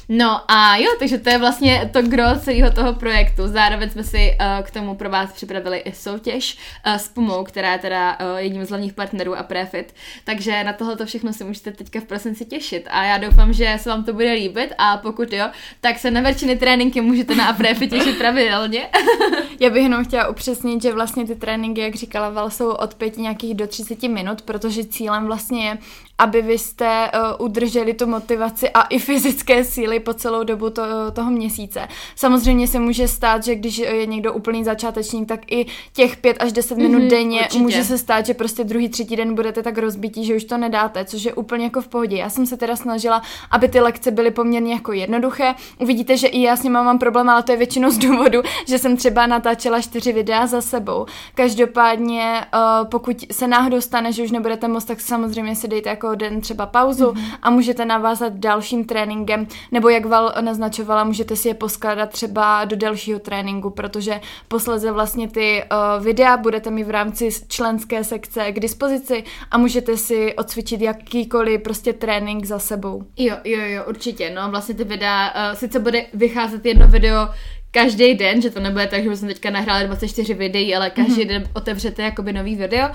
No 0.09 0.41
a 0.49 0.77
jo, 0.77 0.91
takže 0.99 1.19
to 1.19 1.31
je 1.31 1.39
vlastně 1.39 1.91
to 1.93 2.03
gro 2.03 2.25
celého 2.41 2.71
toho 2.71 2.93
projektu. 2.95 3.49
Zároveň 3.49 3.91
jsme 3.91 4.05
si 4.05 4.37
uh, 4.41 4.67
k 4.67 4.71
tomu 4.71 4.95
pro 4.95 5.11
vás 5.11 5.33
připravili 5.33 5.79
i 5.79 5.93
soutěž 5.93 6.59
uh, 6.87 6.93
s 6.93 7.09
Pumou, 7.09 7.45
která 7.45 7.73
je 7.73 7.79
teda 7.79 8.19
uh, 8.21 8.39
jedním 8.39 8.65
z 8.65 8.69
hlavních 8.69 8.93
partnerů 8.93 9.37
a 9.37 9.43
Prefit. 9.43 9.95
Takže 10.25 10.65
na 10.65 10.73
tohle 10.73 11.07
všechno 11.07 11.33
si 11.33 11.45
můžete 11.45 11.73
teďka 11.73 12.01
v 12.01 12.05
prosinci 12.05 12.45
těšit. 12.45 12.89
A 12.91 13.05
já 13.05 13.19
doufám, 13.19 13.53
že 13.53 13.77
se 13.81 13.91
vám 13.91 14.05
to 14.05 14.13
bude 14.13 14.33
líbit 14.33 14.73
a 14.79 14.97
pokud 14.97 15.33
jo, 15.33 15.47
tak 15.81 15.99
se 15.99 16.11
na 16.11 16.21
verčiny 16.21 16.57
tréninky 16.57 17.01
můžete 17.01 17.35
na 17.35 17.53
Prefit 17.53 17.91
těšit 17.91 18.19
pravidelně. 18.19 18.89
já 19.61 19.71
bych 19.71 19.83
jenom 19.83 20.05
chtěla 20.05 20.29
upřesnit, 20.29 20.83
že 20.83 20.93
vlastně 20.93 21.27
ty 21.27 21.35
tréninky, 21.37 21.81
jak 21.81 21.95
říkala 21.95 22.31
Val, 22.31 22.51
jsou 22.51 22.71
od 22.71 22.95
pěti 22.95 23.21
nějakých 23.21 23.55
do 23.55 23.67
30 23.67 24.03
minut, 24.03 24.43
protože 24.43 24.85
cílem 24.85 25.27
vlastně 25.27 25.67
je, 25.67 25.79
aby 26.19 26.43
vy 26.43 26.59
jste 26.59 27.11
uh, 27.11 27.47
udrželi 27.47 27.95
tu 27.95 28.07
motivaci 28.07 28.71
a 28.71 28.83
i 28.83 28.99
fyzické 28.99 29.65
síly 29.65 29.94
po 30.01 30.15
celou 30.15 30.45
dobu 30.45 30.71
to, 30.71 30.83
toho 31.13 31.31
měsíce. 31.31 31.89
Samozřejmě 32.17 32.69
se 32.69 32.79
může 32.79 33.09
stát, 33.09 33.45
že 33.45 33.55
když 33.55 33.79
je 33.79 34.07
někdo 34.07 34.33
úplný 34.33 34.65
začátečník, 34.65 35.29
tak 35.29 35.53
i 35.53 35.67
těch 35.93 36.17
5 36.17 36.37
až 36.41 36.53
10 36.53 36.79
minut 36.79 37.03
mm-hmm, 37.03 37.11
denně 37.11 37.41
určitě. 37.41 37.59
může 37.59 37.85
se 37.85 37.99
stát, 37.99 38.27
že 38.27 38.35
prostě 38.35 38.65
druhý, 38.65 38.89
třetí 38.89 39.17
den 39.17 39.35
budete 39.35 39.63
tak 39.63 39.79
rozbití, 39.79 40.25
že 40.25 40.37
už 40.37 40.45
to 40.45 40.59
nedáte, 40.59 41.05
což 41.05 41.25
je 41.25 41.35
úplně 41.35 41.65
jako 41.65 41.81
v 41.81 41.89
pohodě. 41.89 42.17
Já 42.17 42.31
jsem 42.31 42.47
se 42.47 42.57
teda 42.57 42.77
snažila, 42.77 43.23
aby 43.51 43.69
ty 43.69 43.81
lekce 43.81 44.11
byly 44.11 44.31
poměrně 44.31 44.73
jako 44.73 44.93
jednoduché. 44.93 45.55
Uvidíte, 45.79 46.17
že 46.17 46.27
i 46.27 46.43
já 46.43 46.57
s 46.57 46.63
nimi 46.63 46.75
mám 46.75 46.99
problém, 46.99 47.29
ale 47.29 47.43
to 47.43 47.53
je 47.53 47.59
většinou 47.59 47.91
z 47.91 47.99
důvodu, 47.99 48.43
že 48.69 48.79
jsem 48.79 48.97
třeba 48.97 49.27
natáčela 49.27 49.81
čtyři 49.81 50.13
videa 50.13 50.47
za 50.47 50.61
sebou. 50.61 51.07
Každopádně, 51.35 52.41
uh, 52.55 52.89
pokud 52.89 53.17
se 53.33 53.49
náhodou 53.49 53.81
stane, 53.81 54.13
že 54.13 54.23
už 54.23 54.31
nebudete 54.31 54.69
moc, 54.69 54.85
tak 54.85 55.01
samozřejmě 55.01 55.57
si 55.57 55.69
dejte 55.69 55.91
jako 55.91 56.05
jako 56.05 56.15
den 56.15 56.41
třeba 56.41 56.67
pauzu 56.67 57.11
mm-hmm. 57.11 57.39
a 57.43 57.51
můžete 57.51 57.85
navázat 57.85 58.33
dalším 58.33 58.85
tréninkem, 58.85 59.47
nebo 59.73 59.84
jak 59.89 60.07
Val 60.07 60.35
naznačovala, 60.41 61.05
můžete 61.05 61.37
si 61.37 61.49
je 61.49 61.55
poskládat 61.55 62.11
třeba 62.11 62.65
do 62.65 62.77
dalšího 62.77 63.19
tréninku, 63.19 63.71
protože 63.71 64.21
posledně 64.49 64.93
vlastně 64.93 65.29
ty 65.29 65.63
uh, 65.63 66.05
videa 66.05 66.37
budete 66.37 66.71
mít 66.71 66.85
v 66.85 66.91
rámci 66.91 67.29
členské 67.49 68.05
sekce 68.05 68.53
k 68.53 68.61
dispozici 68.61 69.25
a 69.51 69.59
můžete 69.59 69.97
si 69.97 70.35
odcvičit 70.35 70.81
jakýkoliv 70.81 71.63
prostě 71.63 71.93
trénink 71.93 72.45
za 72.45 72.59
sebou. 72.59 73.03
Jo, 73.17 73.37
jo, 73.45 73.61
jo, 73.61 73.85
určitě, 73.89 74.31
no 74.31 74.51
vlastně 74.51 74.75
ty 74.75 74.85
videa, 74.85 75.31
uh, 75.31 75.57
sice 75.57 75.79
bude 75.79 76.07
vycházet 76.15 76.67
jedno 76.67 76.89
video 76.89 77.29
každý 77.75 78.15
den, 78.15 78.43
že 78.43 78.51
to 78.51 78.61
nebude 78.61 78.87
tak, 78.87 79.05
že 79.05 79.17
jsem 79.17 79.29
teďka 79.29 79.51
nahrála 79.51 79.83
24 79.83 80.35
videí, 80.35 80.75
ale 80.75 80.91
každý 80.91 81.23
mm-hmm. 81.23 81.29
den 81.29 81.45
otevřete 81.55 82.03
jakoby 82.03 82.33
nový 82.33 82.57
video, 82.57 82.89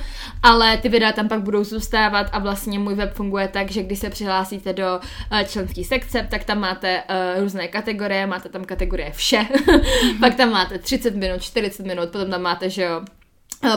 ale 0.44 0.78
ty 0.78 0.90
videa 0.90 1.12
tam 1.12 1.28
pak 1.30 1.42
budou 1.42 1.64
zůstávat 1.64 2.28
a 2.32 2.40
vlastně 2.40 2.80
můj 2.80 2.96
web 2.96 3.14
funguje 3.14 3.48
tak, 3.48 3.72
že 3.72 3.84
když 3.84 4.00
se 4.00 4.10
přihlásíte 4.10 4.74
do 4.74 5.00
uh, 5.32 5.40
členské 5.40 5.84
sekce, 5.84 6.28
tak 6.30 6.44
tam 6.44 6.60
máte 6.60 7.04
uh, 7.10 7.44
různé 7.44 7.68
kategorie, 7.68 8.28
máte 8.28 8.50
tam 8.50 8.66
kategorie 8.66 9.12
vše, 9.12 9.38
mm-hmm. 9.38 10.20
pak 10.20 10.36
tam 10.36 10.52
máte 10.52 10.78
30 10.78 11.16
minut, 11.16 11.42
40 11.42 11.86
minut, 11.86 12.10
potom 12.10 12.32
tam 12.32 12.42
máte, 12.42 12.70
že 12.70 12.82
jo, 12.82 13.02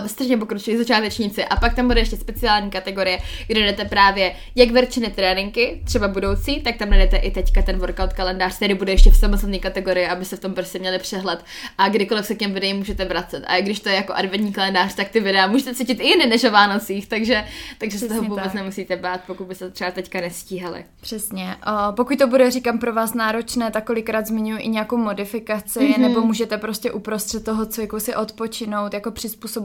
strašně 0.07 0.37
pokročilí 0.37 0.77
začátečníci 0.77 1.45
a 1.45 1.57
pak 1.57 1.75
tam 1.75 1.89
bude 1.89 2.01
ještě 2.01 2.17
speciální 2.17 2.71
kategorie, 2.71 3.19
kde 3.47 3.61
jdete 3.61 3.85
právě 3.85 4.35
jak 4.55 4.71
verčené 4.71 5.11
tréninky, 5.11 5.83
třeba 5.85 6.09
budoucí, 6.09 6.61
tak 6.61 6.77
tam 6.77 6.93
jdete 6.93 7.17
i 7.17 7.31
teďka 7.31 7.63
ten 7.63 7.79
workout 7.79 8.13
kalendář, 8.13 8.57
který 8.57 8.75
bude 8.75 8.93
ještě 8.93 9.11
v 9.11 9.17
samostatné 9.17 9.59
kategorii, 9.59 10.07
aby 10.07 10.25
se 10.25 10.37
v 10.37 10.41
tom 10.41 10.55
prostě 10.55 10.79
měli 10.79 10.99
přehled 10.99 11.45
a 11.79 11.89
kdykoliv 11.89 12.27
se 12.27 12.35
k 12.35 12.39
těm 12.39 12.55
videím 12.55 12.77
můžete 12.77 13.05
vracet. 13.05 13.45
A 13.47 13.61
když 13.61 13.81
to 13.81 13.89
je 13.89 13.95
jako 13.95 14.13
adventní 14.13 14.53
kalendář, 14.53 14.95
tak 14.95 15.09
ty 15.09 15.21
videa 15.21 15.47
můžete 15.47 15.75
cítit 15.75 16.01
i 16.01 16.09
jiné 16.09 16.27
než 16.27 16.45
o 16.45 16.51
Vánocích, 16.51 17.09
takže, 17.09 17.45
takže 17.79 17.99
se 17.99 18.09
toho 18.09 18.23
vůbec 18.23 18.45
tak. 18.45 18.55
nemusíte 18.55 18.97
bát, 18.97 19.21
pokud 19.27 19.47
by 19.47 19.55
se 19.55 19.71
třeba 19.71 19.91
teďka 19.91 20.21
nestíhali. 20.21 20.85
Přesně. 21.01 21.57
Uh, 21.67 21.95
pokud 21.95 22.19
to 22.19 22.27
bude, 22.27 22.51
říkám, 22.51 22.79
pro 22.79 22.93
vás 22.93 23.15
náročné, 23.15 23.71
tak 23.71 23.85
kolikrát 23.85 24.27
zmiňuji 24.27 24.63
i 24.63 24.69
nějakou 24.69 24.97
modifikaci, 24.97 25.79
mm-hmm. 25.79 25.99
nebo 25.99 26.21
můžete 26.21 26.59
prostě 26.59 26.93
uprostřed 26.93 27.45
toho 27.45 27.67
cviku 27.67 28.01
si 28.01 28.15
odpočinout, 28.15 28.95
jako 28.95 29.11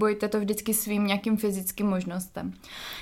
přizpůsobujte 0.07 0.27
to 0.27 0.39
vždycky 0.39 0.73
svým 0.73 1.07
nějakým 1.07 1.37
fyzickým 1.37 1.87
možnostem. 1.87 2.53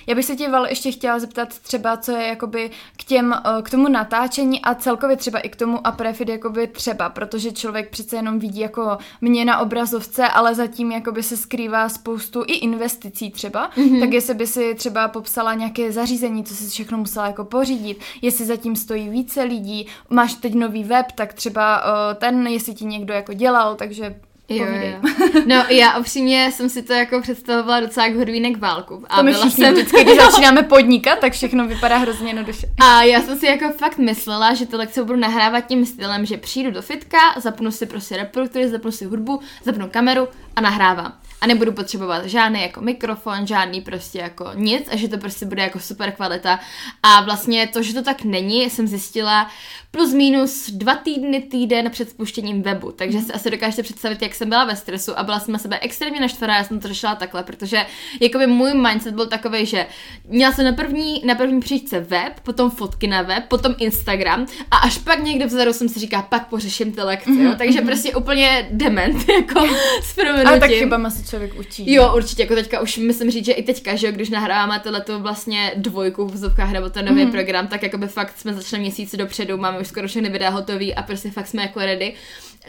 Já 0.08 0.16
bych 0.16 0.26
se 0.26 0.36
tě, 0.36 0.50
Val, 0.50 0.66
ještě 0.66 0.92
chtěla 0.92 1.20
zeptat 1.20 1.60
třeba, 1.60 1.98
co 1.98 2.12
je 2.12 2.28
jakoby 2.28 2.72
k 2.98 3.04
těm, 3.04 3.32
uh, 3.32 3.62
k 3.62 3.70
tomu 3.70 3.88
natáčení 3.88 4.62
a 4.62 4.76
celkově 4.76 5.18
třeba 5.18 5.40
i 5.40 5.50
k 5.50 5.56
tomu 5.56 5.88
a 5.88 5.92
prefit 5.92 6.30
jakoby 6.30 6.68
třeba, 6.68 7.10
protože 7.10 7.52
člověk 7.52 7.90
přece 7.90 8.16
jenom 8.16 8.40
vidí 8.40 8.60
jako 8.60 8.98
mě 9.22 9.46
na 9.46 9.60
obrazovce, 9.60 10.28
ale 10.28 10.56
zatím 10.56 10.92
jakoby 10.92 11.24
se 11.24 11.38
skrývá 11.38 11.90
spoustu 11.90 12.44
i 12.48 12.54
investicí 12.54 13.32
třeba, 13.32 13.70
mm-hmm. 13.72 14.00
tak 14.00 14.14
jestli 14.14 14.34
by 14.34 14.48
si 14.48 14.76
třeba 14.76 15.08
popsala 15.08 15.54
nějaké 15.54 15.92
zařízení, 15.92 16.44
co 16.44 16.56
si 16.56 16.70
všechno 16.70 16.98
musela 16.98 17.28
jako 17.28 17.46
pořídit, 17.46 18.00
jestli 18.22 18.46
zatím 18.46 18.76
stojí 18.76 19.10
více 19.10 19.44
lidí, 19.44 19.88
máš 20.10 20.34
teď 20.34 20.54
nový 20.54 20.84
web, 20.84 21.12
tak 21.16 21.34
třeba 21.34 21.82
uh, 21.86 22.14
ten, 22.18 22.48
jestli 22.48 22.74
ti 22.74 22.86
někdo 22.86 23.14
jako 23.14 23.34
dělal, 23.34 23.76
takže 23.76 24.16
Jo, 24.50 24.66
jo. 24.66 25.00
No 25.46 25.66
já 25.70 25.98
upřímně 25.98 26.52
jsem 26.52 26.70
si 26.70 26.84
to 26.84 26.94
jako 26.94 27.22
představovala 27.22 27.80
docela 27.80 28.06
jako 28.06 28.20
hodvínek 28.20 28.58
válku. 28.58 29.04
A 29.10 29.18
to 29.18 29.24
my 29.24 29.32
byla 29.32 29.50
jsem... 29.50 29.74
vždycky, 29.74 30.04
když 30.04 30.18
začínáme 30.32 30.64
podnikat, 30.64 31.20
tak 31.20 31.34
všechno 31.34 31.68
vypadá 31.68 31.98
hrozně 31.98 32.30
jednoduše. 32.30 32.68
A 32.82 33.04
já 33.04 33.22
jsem 33.22 33.40
si 33.40 33.46
jako 33.46 33.70
fakt 33.78 33.98
myslela, 33.98 34.54
že 34.54 34.66
ty 34.66 34.76
lekce 34.76 35.04
budu 35.04 35.20
nahrávat 35.20 35.68
tím 35.68 35.86
stylem, 35.86 36.26
že 36.26 36.38
přijdu 36.38 36.72
do 36.72 36.82
fitka, 36.82 37.18
zapnu 37.38 37.72
si 37.72 37.86
prostě 37.86 38.18
reproduktory, 38.18 38.70
zapnu 38.70 38.92
si 38.92 39.06
hudbu, 39.06 39.40
zapnu 39.64 39.90
kameru 39.90 40.28
a 40.56 40.62
nahrávám 40.62 41.14
a 41.42 41.48
nebudu 41.48 41.72
potřebovat 41.72 42.26
žádný 42.26 42.62
jako 42.62 42.82
mikrofon, 42.82 43.48
žádný 43.48 43.82
prostě 43.82 44.20
jako 44.20 44.52
nic 44.54 44.88
a 44.92 44.96
že 44.96 45.08
to 45.08 45.18
prostě 45.18 45.46
bude 45.46 45.62
jako 45.62 45.80
super 45.80 46.12
kvalita. 46.12 46.60
A 47.04 47.22
vlastně 47.22 47.68
to, 47.68 47.84
že 47.84 47.94
to 47.94 48.02
tak 48.02 48.24
není, 48.24 48.70
jsem 48.70 48.88
zjistila 48.88 49.50
plus 49.96 50.14
minus 50.14 50.70
dva 50.70 50.96
týdny, 50.96 51.42
týden 51.42 51.92
před 51.92 52.10
spuštěním 52.10 52.62
webu. 52.62 52.92
Takže 52.92 53.22
si 53.22 53.34
asi 53.34 53.52
dokážete 53.52 53.84
představit, 53.84 54.22
jak 54.22 54.36
jsem 54.36 54.50
byla 54.50 54.66
ve 54.66 54.76
stresu 54.76 55.20
a 55.20 55.24
byla 55.24 55.40
jsem 55.40 55.52
na 55.52 55.60
sebe 55.60 55.80
extrémně 55.82 56.20
naštvaná, 56.20 56.58
já 56.58 56.64
jsem 56.64 56.80
to 56.80 56.88
řešila 56.88 57.16
takhle, 57.16 57.44
protože 57.44 57.86
jakoby 58.22 58.48
můj 58.48 58.74
mindset 58.74 59.16
byl 59.16 59.26
takový, 59.28 59.66
že 59.66 59.86
měla 60.28 60.52
jsem 60.52 60.66
na 60.66 60.72
první, 60.72 61.22
na 61.26 61.36
první 61.36 61.60
příčce 61.60 62.00
web, 62.00 62.40
potom 62.44 62.72
fotky 62.72 63.08
na 63.08 63.22
web, 63.22 63.44
potom 63.48 63.76
Instagram 63.78 64.46
a 64.72 64.78
až 64.78 64.98
pak 64.98 65.24
někde 65.24 65.46
vzadu 65.46 65.74
jsem 65.74 65.90
si 65.90 66.00
říká, 66.00 66.22
pak 66.22 66.48
pořeším 66.48 66.92
ty 66.92 67.02
lekce, 67.02 67.30
mm-hmm. 67.30 67.42
jo? 67.42 67.50
Mhm, 67.50 67.58
takže 67.58 67.80
mm-hmm. 67.80 67.86
prostě 67.86 68.16
úplně 68.16 68.68
dement, 68.72 69.30
jako 69.40 69.68
s 70.04 70.18
A 70.46 70.60
tak 70.60 70.70
chyba 70.70 71.10
se 71.10 71.24
člověk 71.26 71.60
učí. 71.60 71.94
Jo, 71.94 72.14
určitě, 72.16 72.42
jako 72.42 72.56
teďka 72.56 72.82
už 72.82 72.98
myslím 72.98 73.32
říct, 73.32 73.46
že 73.46 73.52
i 73.52 73.64
teďka, 73.64 73.96
že 73.96 74.08
jo, 74.08 74.14
když 74.14 74.30
nahráváme 74.30 74.80
tohleto 74.80 75.20
vlastně 75.20 75.72
dvojku 75.76 76.26
v 76.26 76.34
vzovkách 76.34 76.72
nebo 76.72 76.90
ten 76.90 77.06
nový 77.06 77.26
mm-hmm. 77.26 77.32
program, 77.32 77.68
tak 77.68 77.84
jako 77.84 77.98
by 77.98 78.08
fakt 78.08 78.40
jsme 78.40 78.54
začali 78.54 78.82
měsíc 78.82 79.16
dopředu, 79.16 79.58
máme 79.58 79.80
už 79.80 79.88
skoro 79.88 80.08
všechny 80.08 80.30
videa 80.30 80.50
hotový 80.50 80.96
a 80.96 81.04
prostě 81.04 81.32
fakt 81.32 81.48
jsme 81.48 81.62
jako 81.62 81.80
ready 81.80 82.14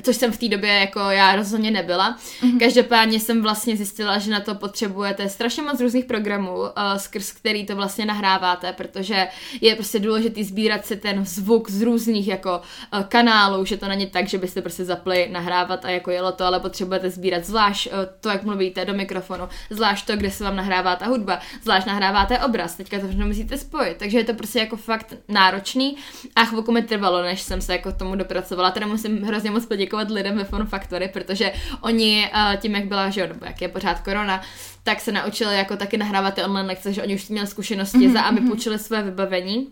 což 0.03 0.17
jsem 0.17 0.33
v 0.33 0.37
té 0.37 0.49
době 0.49 0.71
jako 0.71 1.01
já 1.01 1.37
rozhodně 1.37 1.71
nebyla. 1.71 2.17
Mm-hmm. 2.17 2.59
Každopádně 2.59 3.21
jsem 3.21 3.43
vlastně 3.43 3.77
zjistila, 3.77 4.19
že 4.19 4.31
na 4.31 4.41
to 4.41 4.55
potřebujete 4.55 5.29
strašně 5.29 5.63
moc 5.63 5.81
různých 5.81 6.05
programů, 6.05 6.59
uh, 6.61 6.69
skrz 6.97 7.33
který 7.33 7.67
to 7.67 7.77
vlastně 7.77 8.05
nahráváte, 8.05 8.73
protože 8.73 9.29
je 9.61 9.75
prostě 9.75 9.99
důležité 9.99 10.45
sbírat 10.45 10.87
si 10.87 10.97
ten 10.97 11.25
zvuk 11.25 11.71
z 11.71 11.83
různých 11.83 12.29
jako 12.29 12.61
uh, 12.95 13.03
kanálů, 13.03 13.65
že 13.65 13.77
to 13.77 13.89
není 13.89 14.07
tak, 14.07 14.29
že 14.29 14.39
byste 14.39 14.63
prostě 14.63 14.85
zapli 14.85 15.29
nahrávat 15.33 15.85
a 15.85 15.91
jako 15.91 16.11
jelo 16.11 16.33
to, 16.33 16.45
ale 16.45 16.61
potřebujete 16.61 17.11
sbírat 17.11 17.45
zvlášť 17.45 17.87
uh, 17.87 17.93
to, 18.21 18.29
jak 18.29 18.43
mluvíte 18.43 18.85
do 18.85 18.95
mikrofonu, 18.95 19.49
zvlášť 19.71 20.07
to, 20.07 20.17
kde 20.17 20.31
se 20.31 20.45
vám 20.45 20.57
nahrává 20.57 20.97
ta 20.97 21.07
hudba, 21.07 21.41
zvlášť 21.63 21.87
nahráváte 21.87 22.39
obraz, 22.39 22.77
teďka 22.77 22.99
to 22.99 23.07
všechno 23.07 23.27
musíte 23.27 23.59
spojit, 23.59 23.97
takže 23.97 24.19
je 24.19 24.25
to 24.25 24.35
prostě 24.35 24.59
jako 24.59 24.77
fakt 24.77 25.15
náročný 25.29 25.97
a 26.37 26.45
chvilku 26.45 26.73
mi 26.73 26.83
trvalo, 26.83 27.23
než 27.23 27.43
jsem 27.43 27.61
se 27.61 27.73
jako 27.73 27.93
tomu 27.93 28.17
dopracovala, 28.17 28.71
teda 28.71 28.87
musím 28.87 29.23
hrozně 29.23 29.51
moc 29.51 29.67
poděkovat 29.67 29.86
poděkovat 29.87 30.11
lidem 30.11 30.37
ve 30.37 30.45
Fun 30.45 30.67
Factory, 30.67 31.09
protože 31.09 31.53
oni 31.81 32.31
uh, 32.35 32.57
tím, 32.57 32.75
jak 32.75 32.85
byla, 32.85 33.11
že 33.11 33.21
jo, 33.21 33.27
nebo 33.27 33.47
jak 33.47 33.63
je 33.63 33.69
pořád 33.69 34.01
korona, 34.01 34.43
tak 34.83 35.01
se 35.01 35.13
naučili 35.13 35.57
jako 35.57 35.77
taky 35.77 35.97
nahrávat 35.97 36.35
ty 36.35 36.43
online 36.43 36.69
lekce, 36.69 36.93
že 36.93 37.03
oni 37.03 37.15
už 37.15 37.29
měli 37.29 37.47
zkušenosti 37.47 37.99
mm-hmm. 37.99 38.13
za, 38.13 38.23
aby 38.23 38.41
mhm. 38.41 38.49
půjčili 38.51 38.79
své 38.79 39.03
vybavení. 39.03 39.69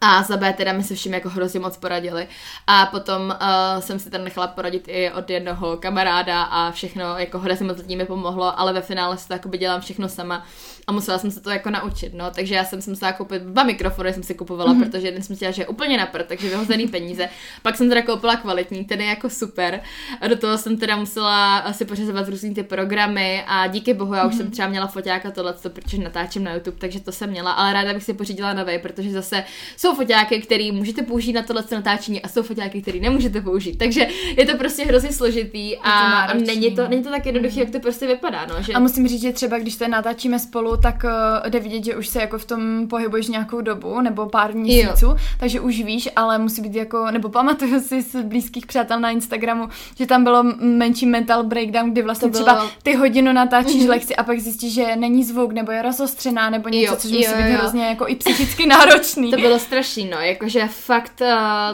A 0.00 0.22
za 0.22 0.36
B 0.36 0.52
teda 0.52 0.72
mi 0.72 0.82
se 0.82 0.94
vším 0.94 1.14
jako 1.14 1.28
hrozně 1.28 1.60
moc 1.60 1.76
poradili. 1.76 2.28
A 2.66 2.86
potom 2.86 3.22
uh, 3.22 3.80
jsem 3.80 3.98
si 3.98 4.10
tam 4.10 4.24
nechala 4.24 4.46
poradit 4.46 4.84
i 4.88 5.10
od 5.10 5.30
jednoho 5.30 5.76
kamaráda 5.76 6.42
a 6.42 6.70
všechno 6.70 7.18
jako 7.18 7.38
hrozně 7.38 7.66
moc 7.66 7.82
tím 7.82 7.98
mi 7.98 8.04
pomohlo, 8.04 8.60
ale 8.60 8.72
ve 8.72 8.80
finále 8.80 9.18
si 9.18 9.28
to 9.28 9.32
jako 9.32 9.48
dělám 9.48 9.80
všechno 9.80 10.08
sama 10.08 10.46
a 10.88 10.92
musela 10.92 11.18
jsem 11.18 11.30
se 11.30 11.40
to 11.40 11.50
jako 11.50 11.70
naučit, 11.70 12.14
no, 12.14 12.30
takže 12.30 12.54
já 12.54 12.64
jsem 12.64 12.82
si 12.82 12.90
musela 12.90 13.12
koupit 13.12 13.42
dva 13.42 13.62
mikrofony, 13.62 14.12
jsem 14.12 14.22
si 14.22 14.34
kupovala, 14.34 14.74
mm-hmm. 14.74 14.84
protože 14.84 15.06
jeden 15.06 15.22
jsem 15.22 15.36
chtěla, 15.36 15.50
že 15.50 15.62
je 15.62 15.66
úplně 15.66 15.98
na 15.98 16.06
prd, 16.06 16.26
takže 16.26 16.48
vyhozený 16.48 16.88
peníze. 16.88 17.28
Pak 17.62 17.76
jsem 17.76 17.88
teda 17.88 18.02
koupila 18.02 18.36
kvalitní, 18.36 18.84
ten 18.84 19.00
je 19.00 19.06
jako 19.06 19.30
super. 19.30 19.80
A 20.20 20.28
do 20.28 20.36
toho 20.36 20.58
jsem 20.58 20.76
teda 20.76 20.96
musela 20.96 21.72
si 21.72 21.84
pořizovat 21.84 22.28
různý 22.28 22.54
ty 22.54 22.62
programy 22.62 23.44
a 23.46 23.66
díky 23.66 23.94
bohu 23.94 24.14
já 24.14 24.26
už 24.26 24.34
mm-hmm. 24.34 24.36
jsem 24.36 24.50
třeba 24.50 24.68
měla 24.68 24.86
foťáka 24.86 25.30
tohle, 25.30 25.54
protože 25.68 25.98
natáčím 25.98 26.44
na 26.44 26.54
YouTube, 26.54 26.76
takže 26.78 27.00
to 27.00 27.12
jsem 27.12 27.30
měla, 27.30 27.52
ale 27.52 27.72
ráda 27.72 27.94
bych 27.94 28.02
si 28.02 28.14
pořídila 28.14 28.52
nové, 28.52 28.78
protože 28.78 29.10
zase 29.10 29.44
jsou 29.76 29.94
foťáky, 29.94 30.40
které 30.40 30.72
můžete 30.72 31.02
použít 31.02 31.32
na 31.32 31.42
tohle 31.42 31.64
natáčení 31.70 32.22
a 32.22 32.28
jsou 32.28 32.42
foťáky, 32.42 32.82
které 32.82 33.00
nemůžete 33.00 33.40
použít. 33.40 33.76
Takže 33.76 34.08
je 34.36 34.46
to 34.46 34.56
prostě 34.56 34.84
hrozně 34.84 35.12
složitý 35.12 35.76
a, 35.76 35.90
a 35.90 36.34
není, 36.34 36.74
to, 36.74 36.88
není 36.88 37.02
to 37.02 37.10
tak 37.10 37.26
jednoduché, 37.26 37.54
mm. 37.54 37.60
jak 37.60 37.70
to 37.70 37.80
prostě 37.80 38.06
vypadá. 38.06 38.46
No, 38.46 38.62
že... 38.62 38.72
A 38.72 38.78
musím 38.78 39.08
říct, 39.08 39.22
že 39.22 39.32
třeba 39.32 39.58
když 39.58 39.76
to 39.76 39.88
natáčíme 39.88 40.38
spolu, 40.38 40.77
tak 40.82 41.04
uh, 41.04 41.50
jde 41.50 41.60
vidět, 41.60 41.84
že 41.84 41.96
už 41.96 42.08
se 42.08 42.20
jako 42.20 42.38
v 42.38 42.44
tom 42.44 42.88
pohybuješ 42.88 43.28
nějakou 43.28 43.60
dobu 43.60 44.00
nebo 44.00 44.26
pár 44.26 44.54
měsíců, 44.54 45.06
jo. 45.06 45.16
takže 45.40 45.60
už 45.60 45.82
víš, 45.82 46.08
ale 46.16 46.38
musí 46.38 46.62
být 46.62 46.74
jako, 46.74 47.10
nebo 47.10 47.28
pamatuju 47.28 47.80
si 47.80 48.02
z 48.02 48.22
blízkých 48.22 48.66
přátel 48.66 49.00
na 49.00 49.10
Instagramu, 49.10 49.68
že 49.98 50.06
tam 50.06 50.24
bylo 50.24 50.44
menší 50.60 51.06
mental 51.06 51.42
breakdown, 51.44 51.90
kdy 51.90 52.02
vlastně 52.02 52.28
bylo... 52.28 52.44
třeba 52.44 52.66
ty 52.82 52.94
hodinu 52.94 53.32
natáčíš 53.32 53.82
mm-hmm. 53.82 53.88
lekci 53.88 54.16
a 54.16 54.22
pak 54.22 54.40
zjistíš, 54.40 54.74
že 54.74 54.96
není 54.96 55.24
zvuk, 55.24 55.52
nebo 55.52 55.72
je 55.72 55.82
rozostřená, 55.82 56.50
nebo 56.50 56.68
něco, 56.68 56.92
jo, 56.92 56.98
což 56.98 57.10
musí 57.10 57.24
jo, 57.24 57.32
být 57.36 57.50
jo. 57.50 57.58
hrozně 57.58 57.86
jako 57.86 58.08
i 58.08 58.14
psychicky 58.14 58.66
náročný. 58.66 59.30
To 59.30 59.36
bylo 59.36 59.58
strašný, 59.58 60.10
no, 60.10 60.20
jakože 60.20 60.68
fakt 60.68 61.20
uh, 61.20 61.28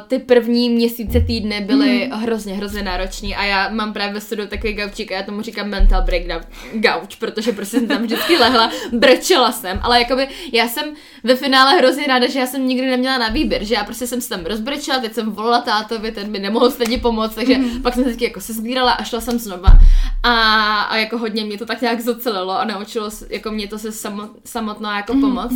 ty 0.09 0.19
první 0.19 0.71
měsíce, 0.71 1.21
týdny 1.21 1.61
byly 1.61 2.09
mm. 2.13 2.19
hrozně, 2.19 2.55
hrozně 2.55 2.83
náročný 2.83 3.37
a 3.37 3.45
já 3.45 3.69
mám 3.69 3.93
právě 3.93 4.15
ve 4.15 4.21
studiu 4.21 4.49
takový 4.49 4.73
gaučík 4.73 5.13
a 5.13 5.15
já 5.15 5.23
tomu 5.23 5.43
říkám 5.43 5.69
mental 5.69 6.03
breakdown 6.03 6.41
gauč, 6.73 7.17
protože 7.17 7.53
prostě 7.53 7.79
jsem 7.79 7.89
tam 7.89 8.03
vždycky 8.03 8.37
lehla, 8.37 8.71
brečela 9.01 9.53
jsem, 9.53 9.81
ale 9.83 9.99
jakoby 9.99 10.29
já 10.53 10.69
jsem 10.69 10.85
ve 11.25 11.37
finále 11.37 11.77
hrozně 11.77 12.07
ráda, 12.07 12.29
že 12.29 12.39
já 12.39 12.47
jsem 12.47 12.69
nikdy 12.69 12.87
neměla 12.87 13.19
na 13.19 13.29
výběr, 13.29 13.65
že 13.65 13.75
já 13.75 13.85
prostě 13.85 14.07
jsem 14.07 14.21
se 14.21 14.29
tam 14.29 14.45
rozbrečela, 14.45 14.99
teď 14.99 15.13
jsem 15.15 15.31
volala 15.31 15.61
tátovi, 15.61 16.13
ten 16.13 16.31
mi 16.31 16.39
nemohl 16.39 16.71
stejně 16.71 16.99
pomoct, 16.99 17.35
takže 17.35 17.59
mm. 17.59 17.83
pak 17.83 17.95
jsem 17.95 18.05
se 18.05 18.25
jako 18.25 18.41
se 18.41 18.53
sbírala 18.53 18.93
a 18.93 19.05
šla 19.05 19.21
jsem 19.21 19.39
znova. 19.39 19.79
A, 20.23 20.33
a 20.83 20.97
jako 20.97 21.19
hodně 21.19 21.45
mě 21.45 21.59
to 21.59 21.67
tak 21.67 21.81
nějak 21.81 22.01
zocelilo 22.01 22.59
a 22.59 22.65
naučilo 22.65 23.11
jako 23.31 23.51
mě 23.51 23.69
to 23.69 23.79
se 23.79 23.93
samo, 23.93 24.29
samotno 24.45 24.91
jako 24.91 25.15
mm. 25.15 25.21
pomoct. 25.21 25.55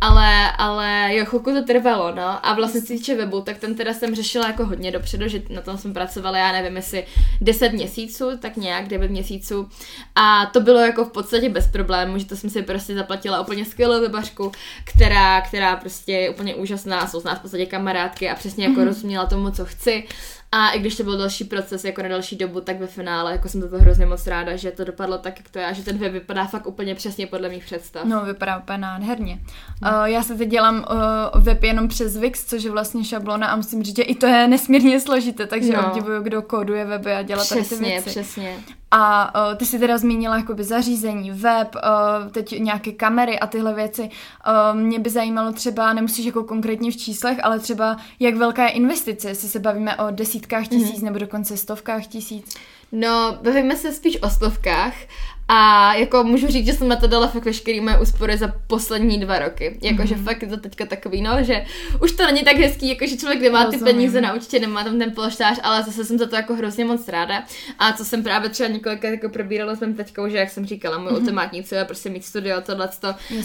Ale, 0.00 0.52
ale 0.52 1.16
jo, 1.16 1.24
chvilku 1.24 1.52
to 1.52 1.62
trvalo, 1.64 2.14
no. 2.14 2.46
A 2.46 2.54
vlastně 2.54 2.80
se 2.80 2.86
týče 2.86 3.16
webu, 3.16 3.40
tak 3.40 3.58
ten 3.58 3.74
teda 3.74 3.94
jsem 3.94 4.14
řešila 4.14 4.46
jako 4.46 4.66
hodně 4.66 4.92
dopředu, 4.92 5.28
že 5.28 5.42
na 5.48 5.60
tom 5.60 5.78
jsem 5.78 5.92
pracovala, 5.94 6.38
já 6.38 6.52
nevím, 6.52 6.76
jestli 6.76 7.06
10 7.40 7.72
měsíců, 7.72 8.38
tak 8.38 8.56
nějak 8.56 8.88
9 8.88 9.10
měsíců. 9.10 9.68
A 10.14 10.46
to 10.46 10.60
bylo 10.60 10.78
jako 10.78 11.04
v 11.04 11.12
podstatě 11.12 11.48
bez 11.48 11.68
problémů, 11.68 12.18
že 12.18 12.24
to 12.24 12.36
jsem 12.36 12.50
si 12.50 12.62
prostě 12.62 12.94
zaplatila 12.94 13.20
zaplatila 13.20 13.40
úplně 13.40 13.64
skvělou 13.64 14.00
webařku, 14.00 14.52
která, 14.84 15.40
která 15.40 15.76
prostě 15.76 16.12
je 16.12 16.30
úplně 16.30 16.54
úžasná, 16.54 17.06
jsou 17.06 17.20
z 17.20 17.24
nás 17.24 17.38
v 17.38 17.42
podstatě 17.42 17.66
kamarádky 17.66 18.30
a 18.30 18.34
přesně 18.34 18.64
jako 18.64 18.80
mm-hmm. 18.80 18.84
rozuměla 18.84 19.26
tomu, 19.26 19.50
co 19.50 19.64
chci. 19.64 20.04
A 20.52 20.70
i 20.70 20.78
když 20.78 20.96
to 20.96 21.04
byl 21.04 21.18
další 21.18 21.44
proces 21.44 21.84
jako 21.84 22.02
na 22.02 22.08
další 22.08 22.36
dobu, 22.36 22.60
tak 22.60 22.80
ve 22.80 22.86
finále 22.86 23.32
jako 23.32 23.48
jsem 23.48 23.60
to 23.60 23.78
hrozně 23.78 24.06
moc 24.06 24.26
ráda, 24.26 24.56
že 24.56 24.70
to 24.70 24.84
dopadlo 24.84 25.18
tak, 25.18 25.38
jak 25.38 25.48
to 25.50 25.58
je 25.58 25.66
a 25.66 25.72
že 25.72 25.84
ten 25.84 25.98
web 25.98 26.12
vypadá 26.12 26.46
fakt 26.46 26.66
úplně 26.66 26.94
přesně 26.94 27.26
podle 27.26 27.48
mých 27.48 27.64
představ. 27.64 28.04
No, 28.04 28.24
vypadá 28.24 28.58
úplně 28.58 28.78
nádherně. 28.78 29.40
Uh, 29.82 30.04
já 30.04 30.22
se 30.22 30.34
teď 30.34 30.48
dělám 30.48 30.86
uh, 31.34 31.42
web 31.42 31.62
jenom 31.62 31.88
přes 31.88 32.16
Wix, 32.16 32.44
což 32.44 32.62
je 32.62 32.70
vlastně 32.70 33.04
šablona 33.04 33.46
a 33.46 33.56
musím 33.56 33.82
říct, 33.82 33.96
že 33.96 34.02
i 34.02 34.14
to 34.14 34.26
je 34.26 34.48
nesmírně 34.48 35.00
složité, 35.00 35.46
takže 35.46 35.72
no. 35.72 35.86
obdivuju, 35.86 36.22
kdo 36.22 36.42
kóduje 36.42 36.84
weby 36.84 37.12
a 37.12 37.22
dělá 37.22 37.44
tady 37.44 37.62
ty 37.62 37.76
věci. 37.76 38.10
Přesně, 38.10 38.22
přesně. 38.22 38.56
A 38.90 39.34
uh, 39.34 39.56
ty 39.56 39.66
si 39.66 39.78
teda 39.78 39.98
zmínila 39.98 40.36
jakoby 40.36 40.64
zařízení, 40.64 41.30
web, 41.30 41.74
uh, 41.74 42.30
teď 42.30 42.60
nějaké 42.60 42.92
kamery 42.92 43.38
a 43.38 43.46
tyhle 43.46 43.74
věci. 43.74 44.02
Uh, 44.02 44.80
mě 44.80 44.98
by 44.98 45.10
zajímalo 45.10 45.52
třeba, 45.52 45.92
nemusíš 45.92 46.26
jako 46.26 46.44
konkrétně 46.44 46.90
v 46.90 46.96
číslech, 46.96 47.38
ale 47.42 47.58
třeba 47.58 47.96
jak 48.20 48.34
velká 48.34 48.64
je 48.64 48.70
investice, 48.70 49.28
jestli 49.28 49.48
se 49.48 49.58
bavíme 49.58 49.96
o 49.96 50.10
desítkách 50.10 50.68
tisíc 50.68 51.00
mm-hmm. 51.00 51.04
nebo 51.04 51.18
dokonce 51.18 51.56
stovkách 51.56 52.06
tisíc. 52.06 52.56
No, 52.92 53.38
bavíme 53.42 53.76
se 53.76 53.92
spíš 53.92 54.22
o 54.22 54.30
stovkách 54.30 54.94
a 55.52 55.94
jako 55.94 56.24
můžu 56.24 56.46
říct, 56.46 56.66
že 56.66 56.72
jsem 56.72 56.88
na 56.88 56.96
to 56.96 57.06
dala 57.06 57.28
fakt 57.28 57.44
veškerý 57.44 57.80
moje 57.80 57.98
úspory 57.98 58.36
za 58.36 58.54
poslední 58.66 59.20
dva 59.20 59.38
roky. 59.38 59.78
Jakože 59.82 60.14
mm-hmm. 60.14 60.24
fakt 60.24 60.42
je 60.42 60.48
to 60.48 60.56
teďka 60.56 60.86
takový, 60.86 61.22
no, 61.22 61.42
že 61.42 61.64
už 62.02 62.12
to 62.12 62.26
není 62.26 62.42
tak 62.42 62.56
hezký, 62.56 62.88
jako 62.88 63.06
že 63.06 63.16
člověk 63.16 63.40
nemá 63.40 63.64
ty 63.64 63.78
peníze 63.78 64.20
na 64.20 64.34
účtě, 64.34 64.58
nemá 64.58 64.84
tam 64.84 64.98
ten 64.98 65.12
polštář, 65.12 65.60
ale 65.62 65.82
zase 65.82 66.04
jsem 66.04 66.18
za 66.18 66.26
to 66.26 66.36
jako 66.36 66.54
hrozně 66.54 66.84
moc 66.84 67.08
ráda. 67.08 67.44
A 67.78 67.92
co 67.92 68.04
jsem 68.04 68.22
právě 68.22 68.50
třeba 68.50 68.68
několika 68.68 69.08
jako 69.08 69.28
probírala 69.28 69.74
s 69.74 69.80
mým 69.80 69.94
teďkou, 69.94 70.28
že 70.28 70.36
jak 70.36 70.50
jsem 70.50 70.66
říkala, 70.66 70.98
můj 70.98 71.08
mm-hmm. 71.08 71.18
ultimátní 71.18 71.62
cíl 71.62 71.78
je 71.78 71.84
prostě 71.84 72.10
mít 72.10 72.24
studio, 72.24 72.60
tohle. 72.60 72.88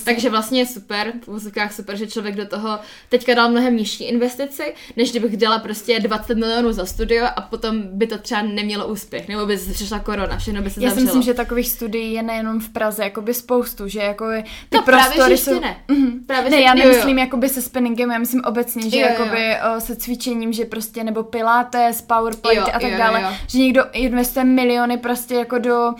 Takže 0.03 0.29
vlastně 0.29 0.61
je 0.61 0.65
super, 0.65 1.13
v 1.23 1.27
muzikách 1.27 1.73
super, 1.73 1.95
že 1.95 2.07
člověk 2.07 2.35
do 2.35 2.45
toho 2.45 2.79
teďka 3.09 3.33
dal 3.33 3.49
mnohem 3.49 3.77
nižší 3.77 4.03
investici, 4.03 4.73
než 4.95 5.11
kdybych 5.11 5.37
dala 5.37 5.59
prostě 5.59 5.99
20 5.99 6.37
milionů 6.37 6.71
za 6.73 6.85
studio 6.85 7.25
a 7.35 7.41
potom 7.41 7.81
by 7.81 8.07
to 8.07 8.17
třeba 8.17 8.41
nemělo 8.41 8.87
úspěch, 8.87 9.27
nebo 9.35 9.47
by 9.47 9.57
se 9.57 9.73
přišla 9.73 9.99
korona, 9.99 10.37
všechno 10.37 10.61
by 10.61 10.69
se 10.69 10.83
Já 10.83 10.89
zavřelo. 10.89 10.99
si 10.99 11.05
myslím, 11.05 11.21
že 11.21 11.33
takových 11.33 11.69
studií 11.69 12.13
je 12.13 12.23
nejenom 12.23 12.59
v 12.59 12.69
Praze, 12.69 13.03
jakoby 13.03 13.33
spoustu, 13.33 13.87
že 13.87 13.99
jako 13.99 14.29
je, 14.29 14.43
ty 14.69 14.77
no, 14.77 14.81
prostory 14.83 15.37
jsou... 15.37 15.59
Ne, 15.59 15.77
mm-hmm. 15.87 16.25
právě 16.27 16.51
ne 16.51 16.61
já 16.61 16.73
nemyslím 16.73 17.09
jo, 17.09 17.15
jo. 17.15 17.25
jakoby 17.25 17.49
se 17.49 17.61
spinningem, 17.61 18.11
já 18.11 18.17
myslím 18.17 18.41
obecně, 18.45 18.89
že 18.89 18.99
jo, 18.99 19.07
jakoby 19.07 19.49
jo. 19.49 19.55
O, 19.77 19.81
se 19.81 19.95
cvičením, 19.95 20.53
že 20.53 20.65
prostě 20.65 21.03
nebo 21.03 21.23
pilates, 21.23 22.01
powerplate 22.01 22.57
jo, 22.57 22.63
a 22.73 22.79
tak 22.79 22.91
jo, 22.91 22.97
dále, 22.97 23.21
jo, 23.21 23.27
jo. 23.29 23.35
že 23.47 23.57
někdo 23.57 23.83
investuje 23.91 24.45
miliony 24.45 24.97
prostě 24.97 25.35
jako 25.35 25.57
do 25.57 25.87
uh, 25.87 25.93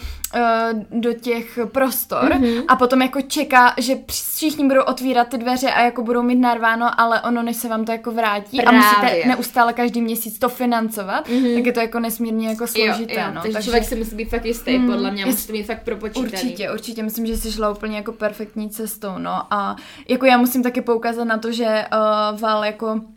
do 0.92 1.14
těch 1.14 1.60
prostor 1.72 2.32
mm-hmm. 2.32 2.64
a 2.68 2.76
potom 2.76 3.02
jako 3.02 3.22
čeká, 3.22 3.74
že 3.78 3.96
všichni 4.12 4.68
budou 4.68 4.82
otvírat 4.82 5.28
ty 5.28 5.38
dveře 5.38 5.72
a 5.72 5.82
jako 5.82 6.04
budou 6.04 6.22
mít 6.22 6.36
narváno, 6.36 7.00
ale 7.00 7.22
ono 7.22 7.44
než 7.44 7.58
se 7.58 7.68
vám 7.68 7.86
to 7.86 7.92
jako 7.92 8.12
vrátí 8.12 8.58
Právě. 8.58 8.80
a 8.80 8.84
musíte 8.84 9.28
neustále 9.28 9.74
každý 9.74 10.02
měsíc 10.02 10.40
to 10.40 10.50
financovat, 10.50 11.30
mm-hmm. 11.30 11.56
tak 11.56 11.66
je 11.66 11.74
to 11.74 11.80
jako 11.80 12.00
nesmírně 12.00 12.48
jako 12.48 12.68
složité. 12.68 13.14
Jo, 13.14 13.20
jo. 13.20 13.34
No. 13.34 13.42
Takže, 13.42 13.54
takže 13.54 13.66
člověk 13.66 13.84
si 13.84 13.96
musí 13.96 14.16
být 14.16 14.30
fakt 14.30 14.46
jistý, 14.46 14.78
mm, 14.78 14.92
podle 14.92 15.12
mě, 15.12 15.26
musí 15.26 15.52
mít 15.52 15.64
fakt 15.64 15.84
propočítaný. 15.84 16.32
Určitě, 16.32 16.72
určitě, 16.72 17.04
myslím, 17.04 17.26
že 17.26 17.38
jsi 17.38 17.52
šla 17.52 17.72
úplně 17.72 17.98
jako 17.98 18.12
perfektní 18.12 18.70
cestou, 18.70 19.18
no 19.18 19.54
a 19.54 19.76
jako 20.08 20.26
já 20.26 20.38
musím 20.38 20.64
taky 20.64 20.82
poukázat 20.82 21.24
na 21.24 21.38
to, 21.38 21.52
že 21.52 21.86
uh, 21.94 22.40
Val 22.40 22.66
jako 22.66 22.96
Eh, 22.96 23.15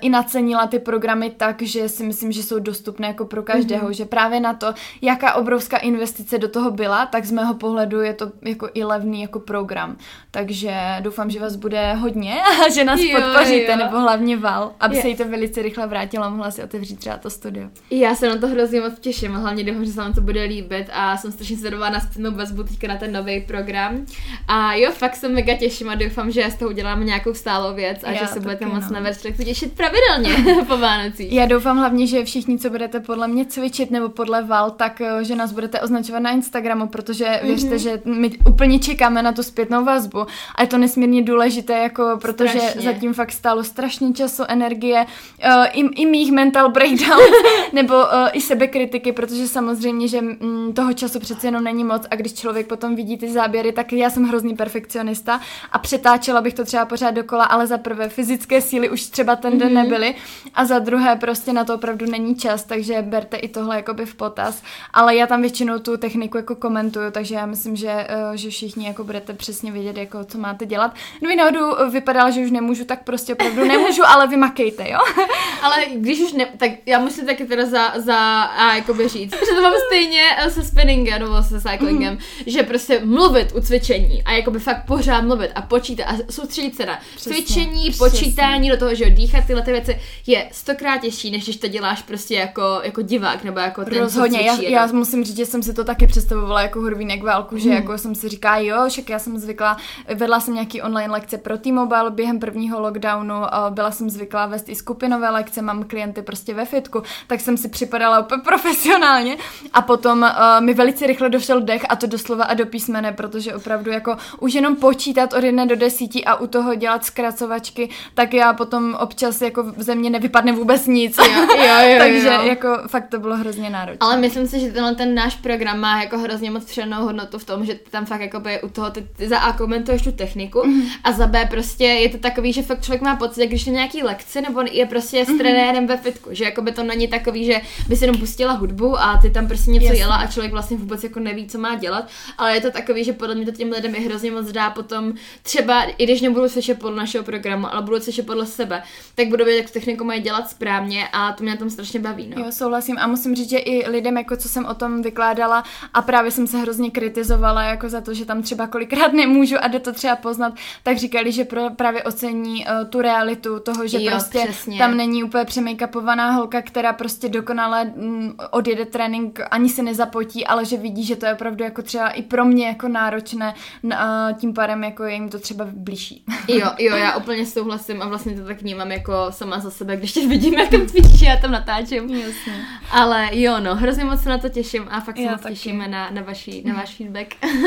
i 0.00 0.08
nacenila 0.08 0.66
ty 0.66 0.78
programy 0.78 1.30
tak, 1.30 1.62
že 1.62 1.88
si 1.88 2.04
myslím, 2.04 2.32
že 2.32 2.42
jsou 2.42 2.58
dostupné 2.58 3.06
jako 3.06 3.24
pro 3.24 3.42
každého, 3.42 3.88
mm-hmm. 3.88 3.96
že 3.96 4.04
právě 4.04 4.40
na 4.40 4.54
to, 4.54 4.74
jaká 5.02 5.34
obrovská 5.34 5.76
investice 5.76 6.38
do 6.38 6.48
toho 6.48 6.70
byla, 6.70 7.06
tak 7.06 7.24
z 7.24 7.30
mého 7.30 7.54
pohledu 7.54 8.00
je 8.00 8.14
to 8.14 8.32
jako 8.42 8.68
i 8.74 8.84
levný 8.84 9.22
jako 9.22 9.40
program. 9.40 9.96
Takže 10.30 10.74
doufám, 11.00 11.30
že 11.30 11.40
vás 11.40 11.56
bude 11.56 11.92
hodně 11.92 12.42
a 12.66 12.70
že 12.70 12.84
nás 12.84 13.00
jo, 13.00 13.20
podpoříte, 13.20 13.72
jo. 13.72 13.76
nebo 13.76 14.00
hlavně 14.00 14.36
Val, 14.36 14.72
aby 14.80 14.96
je. 14.96 15.02
se 15.02 15.08
jí 15.08 15.16
to 15.16 15.28
velice 15.28 15.62
rychle 15.62 15.86
vrátilo 15.86 16.24
a 16.24 16.28
mohla 16.28 16.50
si 16.50 16.62
otevřít 16.62 16.98
třeba 16.98 17.16
to 17.16 17.30
studio. 17.30 17.68
Já 17.90 18.14
se 18.14 18.28
na 18.28 18.36
to 18.36 18.46
hrozně 18.48 18.80
moc 18.80 18.98
těším, 19.00 19.34
hlavně 19.34 19.64
doufám, 19.64 19.84
že 19.84 19.92
se 19.92 20.00
vám 20.00 20.12
to 20.12 20.20
bude 20.20 20.42
líbit 20.42 20.86
a 20.92 21.16
jsem 21.16 21.32
strašně 21.32 21.56
zvědavá 21.56 21.90
na 21.90 22.00
zpětnou 22.00 22.30
vazbu 22.30 22.62
teďka 22.62 22.88
na 22.88 22.96
ten 22.96 23.12
nový 23.12 23.40
program. 23.40 24.06
A 24.48 24.74
jo, 24.74 24.90
fakt 24.92 25.16
se 25.16 25.28
mega 25.28 25.54
těším 25.54 25.88
a 25.88 25.94
doufám, 25.94 26.30
že 26.30 26.50
z 26.50 26.54
toho 26.54 26.70
uděláme 26.70 27.04
nějakou 27.04 27.34
stálou 27.34 27.74
věc 27.74 28.04
a 28.04 28.10
Já 28.10 28.18
že 28.18 28.26
se 28.26 28.40
budete 28.40 28.66
moc 28.66 28.90
no. 28.90 29.00
na 29.00 29.12
těšit 29.44 29.65
cvičit 29.66 29.76
pravidelně 29.76 30.62
po 30.68 30.76
Vánocích. 30.76 31.32
Já 31.32 31.46
doufám 31.46 31.78
hlavně, 31.78 32.06
že 32.06 32.24
všichni, 32.24 32.58
co 32.58 32.70
budete 32.70 33.00
podle 33.00 33.28
mě 33.28 33.46
cvičit 33.46 33.90
nebo 33.90 34.08
podle 34.08 34.42
Val, 34.42 34.70
tak 34.70 35.00
eh, 35.00 35.24
že 35.24 35.36
nás 35.36 35.52
budete 35.52 35.80
označovat 35.80 36.22
na 36.22 36.30
Instagramu, 36.30 36.86
protože 36.86 37.24
mm-hmm. 37.24 37.46
věřte, 37.46 37.78
že 37.78 38.00
my 38.04 38.30
úplně 38.48 38.78
čekáme 38.78 39.22
na 39.22 39.32
tu 39.32 39.42
zpětnou 39.42 39.84
vazbu 39.84 40.26
a 40.54 40.62
je 40.62 40.68
to 40.68 40.78
nesmírně 40.78 41.22
důležité, 41.22 41.72
jako 41.72 42.18
protože 42.22 42.58
strašně. 42.58 42.80
zatím 42.80 43.14
fakt 43.14 43.32
stálo 43.32 43.64
strašně 43.64 44.12
času, 44.12 44.42
energie, 44.48 45.06
uh, 45.46 45.64
i, 45.72 45.80
i 45.80 46.06
mých 46.06 46.32
mental 46.32 46.70
breakdown, 46.70 47.20
nebo 47.72 47.94
uh, 47.94 48.02
i 48.32 48.40
sebekritiky, 48.40 49.12
protože 49.12 49.48
samozřejmě, 49.48 50.08
že 50.08 50.22
mm, 50.22 50.72
toho 50.72 50.92
času 50.92 51.20
přece 51.20 51.46
jenom 51.46 51.64
není 51.64 51.84
moc 51.84 52.06
a 52.10 52.16
když 52.16 52.34
člověk 52.34 52.66
potom 52.66 52.96
vidí 52.96 53.16
ty 53.16 53.32
záběry, 53.32 53.72
tak 53.72 53.92
já 53.92 54.10
jsem 54.10 54.24
hrozný 54.24 54.56
perfekcionista 54.56 55.40
a 55.72 55.78
přetáčela 55.78 56.40
bych 56.40 56.54
to 56.54 56.64
třeba 56.64 56.84
pořád 56.84 57.10
dokola, 57.10 57.44
ale 57.44 57.66
za 57.66 57.78
prvé 57.78 58.08
fyzické 58.08 58.60
síly 58.60 58.90
už 58.90 59.06
třeba 59.06 59.36
ten 59.36 59.55
den 59.58 59.68
mm-hmm. 59.68 59.82
nebyly 59.82 60.14
a 60.54 60.64
za 60.64 60.78
druhé 60.78 61.16
prostě 61.16 61.52
na 61.52 61.64
to 61.64 61.74
opravdu 61.74 62.06
není 62.06 62.36
čas, 62.36 62.64
takže 62.64 63.02
berte 63.02 63.36
i 63.36 63.48
tohle 63.48 63.76
jakoby 63.76 64.06
v 64.06 64.14
potaz, 64.14 64.62
ale 64.92 65.16
já 65.16 65.26
tam 65.26 65.40
většinou 65.40 65.78
tu 65.78 65.96
techniku 65.96 66.36
jako 66.36 66.56
komentuju, 66.56 67.10
takže 67.10 67.34
já 67.34 67.46
myslím, 67.46 67.76
že, 67.76 68.06
uh, 68.30 68.36
že 68.36 68.50
všichni 68.50 68.86
jako 68.86 69.04
budete 69.04 69.32
přesně 69.32 69.72
vědět, 69.72 69.96
jako 69.96 70.24
co 70.24 70.38
máte 70.38 70.66
dělat. 70.66 70.94
No 71.22 71.28
náhodou 71.36 71.90
vypadalo, 71.90 72.30
že 72.30 72.40
už 72.40 72.50
nemůžu, 72.50 72.84
tak 72.84 73.04
prostě 73.04 73.32
opravdu 73.32 73.64
nemůžu, 73.64 74.02
ale 74.06 74.26
vy 74.26 74.36
makejte, 74.36 74.90
jo? 74.90 74.98
ale 75.62 75.76
když 75.94 76.20
už 76.20 76.32
ne, 76.32 76.46
tak 76.56 76.70
já 76.86 76.98
musím 76.98 77.26
taky 77.26 77.44
teda 77.44 77.66
za, 77.66 77.92
za 77.96 78.42
a 78.42 78.74
jakoby 78.74 79.08
říct, 79.08 79.32
že 79.32 79.54
to 79.54 79.62
mám 79.62 79.72
stejně 79.86 80.22
eh, 80.38 80.50
se 80.50 80.64
spinningem 80.64 81.20
nebo 81.20 81.42
se 81.42 81.60
cyclingem, 81.60 82.14
mm. 82.14 82.20
že 82.46 82.62
prostě 82.62 83.00
mluvit 83.04 83.52
u 83.56 83.60
cvičení 83.60 84.22
a 84.22 84.32
jakoby 84.32 84.58
fakt 84.58 84.86
pořád 84.86 85.20
mluvit 85.20 85.50
a 85.54 85.62
počítat 85.62 86.04
a 86.04 86.16
soustředit 86.30 86.76
se 86.76 86.86
na 86.86 86.98
přesně, 87.16 87.32
cvičení, 87.32 87.90
přesně. 87.90 88.10
počítání 88.10 88.70
do 88.70 88.76
toho, 88.76 88.94
že 88.94 89.10
dýchat 89.10 89.45
tyhle 89.46 89.62
ty 89.62 89.72
věci 89.72 90.00
je 90.26 90.48
stokrát 90.52 90.98
těžší, 90.98 91.30
než 91.30 91.44
když 91.44 91.56
to 91.56 91.68
děláš 91.68 92.02
prostě 92.02 92.34
jako, 92.34 92.80
jako 92.82 93.02
divák 93.02 93.44
nebo 93.44 93.58
jako 93.58 93.84
ten, 93.84 93.98
Rozhodně, 93.98 94.40
já, 94.40 94.60
já, 94.60 94.86
musím 94.86 95.24
říct, 95.24 95.36
že 95.36 95.46
jsem 95.46 95.62
si 95.62 95.74
to 95.74 95.84
taky 95.84 96.06
představovala 96.06 96.62
jako 96.62 96.80
hurvínek 96.80 97.22
válku, 97.22 97.54
mm. 97.54 97.60
že 97.60 97.68
mhm. 97.68 97.76
jako 97.76 97.98
jsem 97.98 98.14
si 98.14 98.28
říká, 98.28 98.56
jo, 98.56 98.88
však 98.88 99.10
já 99.10 99.18
jsem 99.18 99.38
zvykla, 99.38 99.76
vedla 100.14 100.40
jsem 100.40 100.54
nějaký 100.54 100.82
online 100.82 101.12
lekce 101.12 101.38
pro 101.38 101.58
T-Mobile 101.58 102.10
během 102.10 102.38
prvního 102.38 102.80
lockdownu, 102.80 103.34
byla 103.70 103.90
jsem 103.90 104.10
zvyklá 104.10 104.46
vést 104.46 104.68
i 104.68 104.74
skupinové 104.74 105.30
lekce, 105.30 105.62
mám 105.62 105.84
klienty 105.84 106.22
prostě 106.22 106.54
ve 106.54 106.64
fitku, 106.64 107.02
tak 107.26 107.40
jsem 107.40 107.56
si 107.56 107.68
připadala 107.68 108.18
úplně 108.18 108.42
profesionálně 108.42 109.36
a 109.72 109.82
potom 109.82 110.22
uh, 110.22 110.64
mi 110.64 110.74
velice 110.74 111.06
rychle 111.06 111.28
došel 111.28 111.60
dech 111.60 111.86
a 111.88 111.96
to 111.96 112.06
doslova 112.06 112.44
a 112.44 112.54
do 112.54 112.66
písmene, 112.66 113.12
protože 113.12 113.54
opravdu 113.54 113.90
jako 113.90 114.16
už 114.40 114.54
jenom 114.54 114.76
počítat 114.76 115.32
od 115.32 115.44
jedné 115.44 115.66
do 115.66 115.76
desíti 115.76 116.24
a 116.24 116.34
u 116.34 116.46
toho 116.46 116.74
dělat 116.74 117.04
zkracovačky, 117.04 117.88
tak 118.14 118.34
já 118.34 118.52
potom 118.52 118.96
občas 119.00 119.35
jako 119.44 119.62
v 119.62 119.82
země 119.82 120.10
nevypadne 120.10 120.52
vůbec 120.52 120.86
nic. 120.86 121.18
Jo, 121.18 121.24
jo, 121.56 121.90
jo, 121.90 121.98
Takže 121.98 122.26
jo. 122.26 122.42
jako 122.42 122.68
fakt 122.86 123.08
to 123.08 123.18
bylo 123.18 123.36
hrozně 123.36 123.70
náročné. 123.70 123.98
Ale 124.00 124.16
myslím 124.16 124.46
si, 124.46 124.60
že 124.60 124.72
tenhle 124.72 124.94
ten 124.94 125.14
náš 125.14 125.36
program 125.36 125.80
má 125.80 126.02
jako 126.02 126.18
hrozně 126.18 126.50
moc 126.50 126.64
přidanou 126.64 127.04
hodnotu 127.04 127.38
v 127.38 127.44
tom, 127.44 127.66
že 127.66 127.74
ty 127.74 127.90
tam 127.90 128.06
fakt 128.06 128.20
jako 128.20 128.40
by 128.40 128.62
u 128.62 128.68
toho 128.68 128.90
ty, 128.90 129.06
ty 129.16 129.28
za 129.28 129.38
A 129.38 129.52
komentuješ 129.52 130.02
tu 130.02 130.12
techniku 130.12 130.58
mm-hmm. 130.58 130.88
a 131.04 131.12
za 131.12 131.26
B 131.26 131.46
prostě 131.50 131.84
je 131.84 132.08
to 132.08 132.18
takový, 132.18 132.52
že 132.52 132.62
fakt 132.62 132.84
člověk 132.84 133.02
má 133.02 133.16
pocit, 133.16 133.46
když 133.46 133.66
je 133.66 133.72
nějaký 133.72 134.02
lekce 134.02 134.40
nebo 134.40 134.62
je 134.70 134.86
prostě 134.86 135.24
s 135.24 135.28
mm-hmm. 135.28 135.38
trenérem 135.38 135.86
ve 135.86 135.96
fitku, 135.96 136.28
že 136.32 136.44
jako 136.44 136.62
by 136.62 136.72
to 136.72 136.82
není 136.82 137.08
takový, 137.08 137.44
že 137.44 137.60
by 137.88 137.96
si 137.96 138.04
jenom 138.04 138.20
pustila 138.20 138.52
hudbu 138.52 138.98
a 138.98 139.18
ty 139.22 139.30
tam 139.30 139.48
prostě 139.48 139.70
něco 139.70 139.86
Jasně. 139.86 140.00
jela 140.00 140.16
a 140.16 140.26
člověk 140.26 140.52
vlastně 140.52 140.76
vůbec 140.76 141.04
jako 141.04 141.20
neví, 141.20 141.46
co 141.46 141.58
má 141.58 141.74
dělat, 141.74 142.08
ale 142.38 142.54
je 142.54 142.60
to 142.60 142.70
takový, 142.70 143.04
že 143.04 143.12
podle 143.12 143.34
mě 143.34 143.46
to 143.46 143.52
těm 143.52 143.70
lidem 143.70 143.94
je 143.94 144.00
hrozně 144.00 144.30
moc 144.30 144.52
dá 144.52 144.70
potom 144.70 145.12
třeba, 145.42 145.82
i 145.82 146.04
když 146.04 146.20
nebudu 146.20 146.48
slyšet 146.48 146.78
podle 146.78 146.96
našeho 146.96 147.24
programu, 147.24 147.72
ale 147.72 147.82
budu 147.82 148.00
slyšet 148.00 148.26
podle 148.26 148.46
sebe, 148.46 148.82
tak 149.16 149.28
budu 149.28 149.44
vědět, 149.44 149.62
jak 149.62 149.70
techniku 149.70 150.04
mají 150.04 150.20
dělat 150.20 150.50
správně 150.50 151.08
a 151.12 151.32
to 151.32 151.42
mě 151.42 151.52
na 151.52 151.58
tom 151.58 151.70
strašně 151.70 152.00
baví. 152.00 152.32
No. 152.36 152.44
Jo, 152.44 152.52
souhlasím 152.52 152.98
a 152.98 153.06
musím 153.06 153.34
říct, 153.34 153.50
že 153.50 153.58
i 153.58 153.90
lidem, 153.90 154.16
jako 154.16 154.36
co 154.36 154.48
jsem 154.48 154.64
o 154.66 154.74
tom 154.74 155.02
vykládala 155.02 155.64
a 155.94 156.02
právě 156.02 156.30
jsem 156.30 156.46
se 156.46 156.58
hrozně 156.58 156.90
kritizovala 156.90 157.62
jako 157.62 157.88
za 157.88 158.00
to, 158.00 158.14
že 158.14 158.24
tam 158.24 158.42
třeba 158.42 158.66
kolikrát 158.66 159.12
nemůžu 159.12 159.56
a 159.60 159.68
jde 159.68 159.80
to 159.80 159.92
třeba 159.92 160.16
poznat, 160.16 160.54
tak 160.82 160.96
říkali, 160.96 161.32
že 161.32 161.44
pro, 161.44 161.70
právě 161.70 162.02
ocení 162.02 162.66
uh, 162.66 162.88
tu 162.88 163.00
realitu 163.00 163.60
toho, 163.60 163.86
že 163.86 164.02
jo, 164.02 164.10
prostě 164.10 164.38
přesně. 164.44 164.78
tam 164.78 164.96
není 164.96 165.24
úplně 165.24 165.44
přemakupovaná 165.44 166.30
holka, 166.30 166.62
která 166.62 166.92
prostě 166.92 167.28
dokonale 167.28 167.84
mm, 167.84 168.32
odjede 168.50 168.84
trénink, 168.84 169.40
ani 169.50 169.68
se 169.68 169.82
nezapotí, 169.82 170.46
ale 170.46 170.64
že 170.64 170.76
vidí, 170.76 171.04
že 171.04 171.16
to 171.16 171.26
je 171.26 171.34
opravdu 171.34 171.64
jako 171.64 171.82
třeba 171.82 172.08
i 172.08 172.22
pro 172.22 172.44
mě 172.44 172.66
jako 172.66 172.88
náročné, 172.88 173.54
a 173.96 174.28
tím 174.32 174.54
pádem 174.54 174.84
jako 174.84 175.04
je 175.04 175.14
jim 175.14 175.28
to 175.28 175.38
třeba 175.38 175.66
blížší. 175.72 176.24
Jo, 176.48 176.70
jo, 176.78 176.96
já 176.96 177.16
úplně 177.16 177.46
souhlasím 177.46 178.02
a 178.02 178.08
vlastně 178.08 178.40
to 178.40 178.46
tak 178.46 178.62
vnímám 178.62 178.92
jako 178.92 179.05
sama 179.30 179.60
za 179.60 179.70
sebe, 179.70 179.96
když 179.96 180.12
tě 180.12 180.28
vidím, 180.28 180.54
jak 180.54 180.68
tam 180.68 180.86
cvičíš, 180.86 181.20
já 181.20 181.36
tam 181.36 181.50
natáčím. 181.50 182.10
Jasně. 182.10 182.52
Ale 182.90 183.28
jo, 183.32 183.60
no, 183.60 183.74
hrozně 183.74 184.04
moc 184.04 184.22
se 184.22 184.28
na 184.28 184.38
to 184.38 184.48
těším 184.48 184.86
a 184.90 185.00
fakt 185.00 185.16
se 185.16 185.30
moc 185.30 185.42
těšíme 185.48 185.88
na, 185.88 186.10
na, 186.10 186.22
vaší, 186.22 186.62
na 186.64 186.74
váš 186.74 186.94
feedback. 186.94 187.26